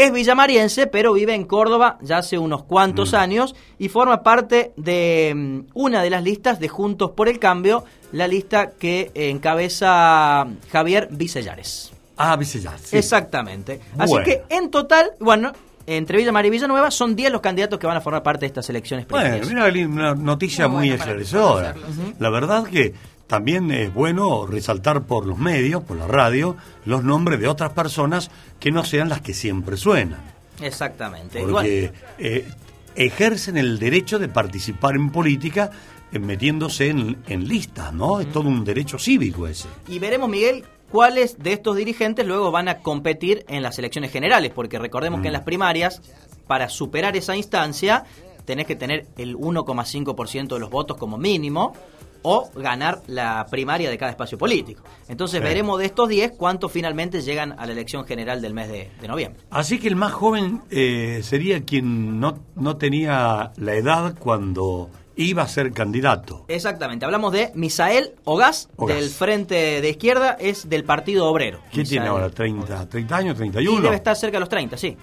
Es 0.00 0.12
villamariense, 0.12 0.86
pero 0.86 1.12
vive 1.12 1.34
en 1.34 1.44
Córdoba 1.44 1.98
ya 2.00 2.16
hace 2.16 2.38
unos 2.38 2.62
cuantos 2.62 3.12
años 3.12 3.54
y 3.78 3.90
forma 3.90 4.22
parte 4.22 4.72
de 4.78 5.30
mm, 5.36 5.72
una 5.74 6.02
de 6.02 6.08
las 6.08 6.24
listas 6.24 6.58
de 6.58 6.68
Juntos 6.68 7.10
por 7.10 7.28
el 7.28 7.38
Cambio, 7.38 7.84
la 8.12 8.26
lista 8.26 8.70
que 8.70 9.10
encabeza 9.14 10.46
Javier 10.72 11.08
Vicellares. 11.10 11.92
Ah, 12.16 12.34
Vicellares. 12.36 12.80
sí. 12.80 12.96
Exactamente. 12.96 13.78
Así 13.98 14.14
que 14.24 14.44
en 14.48 14.70
total, 14.70 15.10
bueno, 15.20 15.52
entre 15.86 16.16
Villa 16.16 16.32
María 16.32 16.48
y 16.48 16.52
Villanueva 16.52 16.90
son 16.90 17.14
10 17.14 17.30
los 17.32 17.42
candidatos 17.42 17.78
que 17.78 17.86
van 17.86 17.98
a 17.98 18.00
formar 18.00 18.22
parte 18.22 18.40
de 18.40 18.46
estas 18.46 18.70
elecciones 18.70 19.06
Bueno, 19.06 19.46
mira, 19.46 19.86
una 19.86 20.14
noticia 20.14 20.66
muy 20.66 20.92
esclarecedora. 20.92 21.74
La 22.18 22.30
verdad 22.30 22.64
que 22.64 22.94
también 23.30 23.70
es 23.70 23.94
bueno 23.94 24.44
resaltar 24.44 25.04
por 25.04 25.24
los 25.24 25.38
medios, 25.38 25.84
por 25.84 25.96
la 25.96 26.08
radio, 26.08 26.56
los 26.84 27.04
nombres 27.04 27.38
de 27.38 27.46
otras 27.46 27.70
personas 27.70 28.28
que 28.58 28.72
no 28.72 28.84
sean 28.84 29.08
las 29.08 29.20
que 29.20 29.34
siempre 29.34 29.76
suenan. 29.76 30.18
Exactamente. 30.60 31.40
Porque 31.40 31.92
eh, 32.18 32.48
ejercen 32.96 33.56
el 33.56 33.78
derecho 33.78 34.18
de 34.18 34.26
participar 34.26 34.96
en 34.96 35.10
política 35.10 35.70
eh, 36.10 36.18
metiéndose 36.18 36.88
en, 36.88 37.18
en 37.28 37.46
listas, 37.46 37.92
¿no? 37.92 38.20
Es 38.20 38.32
todo 38.32 38.48
un 38.48 38.64
derecho 38.64 38.98
cívico 38.98 39.46
ese. 39.46 39.68
Y 39.86 40.00
veremos, 40.00 40.28
Miguel, 40.28 40.64
cuáles 40.90 41.38
de 41.38 41.52
estos 41.52 41.76
dirigentes 41.76 42.26
luego 42.26 42.50
van 42.50 42.66
a 42.66 42.78
competir 42.78 43.44
en 43.46 43.62
las 43.62 43.78
elecciones 43.78 44.10
generales, 44.10 44.50
porque 44.52 44.80
recordemos 44.80 45.20
que 45.20 45.28
en 45.28 45.34
las 45.34 45.42
primarias, 45.42 46.02
para 46.48 46.68
superar 46.68 47.16
esa 47.16 47.36
instancia, 47.36 48.02
tenés 48.44 48.66
que 48.66 48.74
tener 48.74 49.06
el 49.18 49.36
1,5% 49.36 50.48
de 50.48 50.58
los 50.58 50.68
votos 50.68 50.96
como 50.96 51.16
mínimo 51.16 51.74
o 52.22 52.50
ganar 52.54 53.00
la 53.06 53.46
primaria 53.50 53.88
de 53.90 53.96
cada 53.98 54.10
espacio 54.10 54.36
político. 54.38 54.82
Entonces 55.08 55.38
Sí. 55.40 55.44
veremos 55.44 55.78
de 55.78 55.86
estos 55.86 56.08
10 56.08 56.32
cuántos 56.36 56.70
finalmente 56.72 57.22
llegan 57.22 57.52
a 57.58 57.66
la 57.66 57.72
elección 57.72 58.04
general 58.04 58.40
del 58.42 58.54
mes 58.54 58.68
de, 58.68 58.90
de 59.00 59.08
noviembre. 59.08 59.42
Así 59.50 59.78
que 59.78 59.88
el 59.88 59.96
más 59.96 60.12
joven 60.12 60.62
eh, 60.70 61.20
sería 61.22 61.62
quien 61.64 62.20
no, 62.20 62.38
no 62.56 62.76
tenía 62.76 63.52
la 63.56 63.74
edad 63.74 64.14
cuando 64.18 64.90
iba 65.16 65.42
a 65.42 65.48
ser 65.48 65.72
candidato. 65.72 66.46
Exactamente, 66.48 67.04
hablamos 67.04 67.32
de 67.32 67.50
Misael 67.54 68.12
Ogaz, 68.24 68.68
Ogaz. 68.76 68.96
del 68.96 69.10
Frente 69.10 69.80
de 69.82 69.90
Izquierda, 69.90 70.36
es 70.40 70.68
del 70.70 70.84
Partido 70.84 71.26
Obrero. 71.26 71.60
¿Qué 71.72 71.84
tiene 71.84 72.06
ahora? 72.06 72.30
¿30, 72.30 72.88
30 72.88 73.16
años? 73.16 73.38
Y 73.38 73.42
¿31? 73.50 73.80
debe 73.82 73.96
estar 73.96 74.16
cerca 74.16 74.36
de 74.36 74.40
los 74.40 74.48
30, 74.48 74.78
sí. 74.78 74.96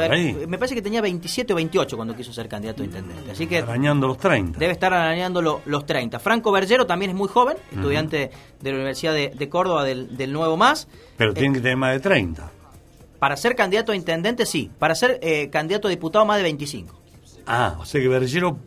Debe 0.00 0.46
me 0.46 0.58
parece 0.58 0.74
que 0.74 0.82
tenía 0.82 1.00
27 1.00 1.52
o 1.52 1.56
28 1.56 1.96
cuando 1.96 2.14
quiso 2.16 2.32
ser 2.32 2.48
candidato 2.48 2.82
a 2.82 2.86
intendente. 2.86 3.30
Así 3.30 3.46
que 3.46 3.58
Arañando 3.58 4.06
los 4.06 4.18
30. 4.18 4.58
debe 4.58 4.72
estar 4.72 4.92
arañando 4.92 5.40
lo- 5.42 5.60
los 5.66 5.84
30. 5.86 6.18
Franco 6.18 6.52
Bergero 6.52 6.86
también 6.86 7.10
es 7.10 7.16
muy 7.16 7.28
joven, 7.28 7.56
estudiante 7.72 8.30
de 8.60 8.70
la 8.70 8.76
Universidad 8.76 9.12
de, 9.14 9.28
de 9.34 9.48
Córdoba 9.48 9.84
del, 9.84 10.16
del 10.16 10.32
Nuevo 10.32 10.56
Más. 10.56 10.88
Pero 11.16 11.34
tiene 11.34 11.54
que 11.54 11.60
tener 11.60 11.76
más 11.76 11.92
de 11.92 12.00
30. 12.00 12.50
Para 13.18 13.36
ser 13.36 13.54
candidato 13.54 13.92
a 13.92 13.96
intendente, 13.96 14.46
sí. 14.46 14.70
Para 14.78 14.94
ser 14.94 15.18
eh, 15.22 15.48
candidato 15.50 15.86
a 15.88 15.90
diputado, 15.90 16.24
más 16.26 16.36
de 16.38 16.42
25. 16.42 16.94
Ah, 17.46 17.76
o 17.80 17.84
sea 17.84 18.00
que 18.00 18.08
Bergero 18.08 18.58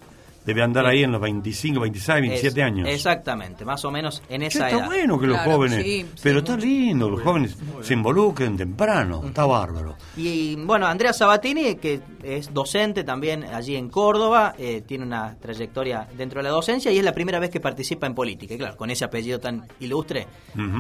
debe 0.46 0.62
andar 0.64 0.86
ahí 0.86 1.04
en 1.04 1.12
los 1.12 1.20
25, 1.22 1.80
26, 1.82 2.22
27 2.22 2.60
Es- 2.62 2.66
años. 2.66 2.88
Exactamente, 2.90 3.66
más 3.66 3.84
o 3.86 3.92
menos 3.92 4.22
en 4.30 4.44
esa 4.44 4.68
está 4.68 4.78
edad. 4.78 4.86
bueno 4.86 5.20
que 5.20 5.28
los 5.28 5.38
Claro, 5.38 5.52
jóvenes, 5.54 5.84
sí, 5.84 6.06
pero 6.22 6.40
está 6.40 6.56
lindo, 6.58 7.10
los 7.10 7.22
jóvenes 7.22 7.58
se 7.82 7.94
involucren 7.94 8.56
temprano, 8.58 9.24
está 9.26 9.46
bárbaro. 9.46 9.96
Y 10.18 10.56
bueno, 10.56 10.86
Andrea 10.88 11.14
Sabatini, 11.14 11.76
que 11.76 12.00
es 12.24 12.54
docente 12.54 13.04
también 13.04 13.44
allí 13.44 13.76
en 13.76 13.90
Córdoba, 13.90 14.54
eh, 14.58 14.84
tiene 14.86 15.04
una 15.06 15.36
trayectoria 15.40 16.08
dentro 16.18 16.40
de 16.40 16.44
la 16.44 16.50
docencia 16.50 16.92
y 16.92 16.98
es 16.98 17.04
la 17.04 17.14
primera 17.14 17.40
vez 17.40 17.50
que 17.50 17.60
participa 17.60 18.08
en 18.08 18.14
política. 18.16 18.54
Y 18.54 18.58
claro, 18.58 18.78
con 18.78 18.90
ese 18.92 19.06
apellido 19.06 19.40
tan 19.40 19.66
ilustre, 19.80 20.28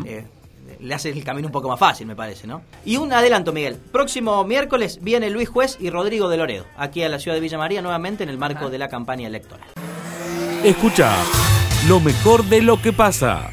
eh, 0.06 0.26
le 0.80 0.94
hace 0.94 1.10
el 1.10 1.24
camino 1.24 1.48
un 1.48 1.52
poco 1.52 1.70
más 1.70 1.80
fácil, 1.80 2.08
me 2.08 2.16
parece, 2.16 2.48
¿no? 2.48 2.62
Y 2.86 2.98
un 2.98 3.12
adelanto, 3.14 3.52
Miguel. 3.52 3.78
Próximo 3.92 4.44
miércoles 4.44 5.00
viene 5.02 5.30
Luis 5.30 5.50
Juez 5.50 5.78
y 5.80 5.90
Rodrigo 5.90 6.30
de 6.30 6.38
Loredo, 6.38 6.66
aquí 6.78 7.04
a 7.04 7.10
la 7.10 7.20
ciudad 7.20 7.36
de 7.36 7.42
Villa 7.42 7.58
María, 7.58 7.82
nuevamente 7.82 8.24
en 8.24 8.30
el 8.30 8.38
marco 8.38 8.70
de 8.70 8.78
la 8.78 8.90
campaña 8.90 9.28
electoral. 9.28 9.68
Escucha 10.64 11.16
lo 11.88 12.00
mejor 12.00 12.44
de 12.46 12.62
lo 12.62 12.82
que 12.82 12.92
pasa. 12.92 13.52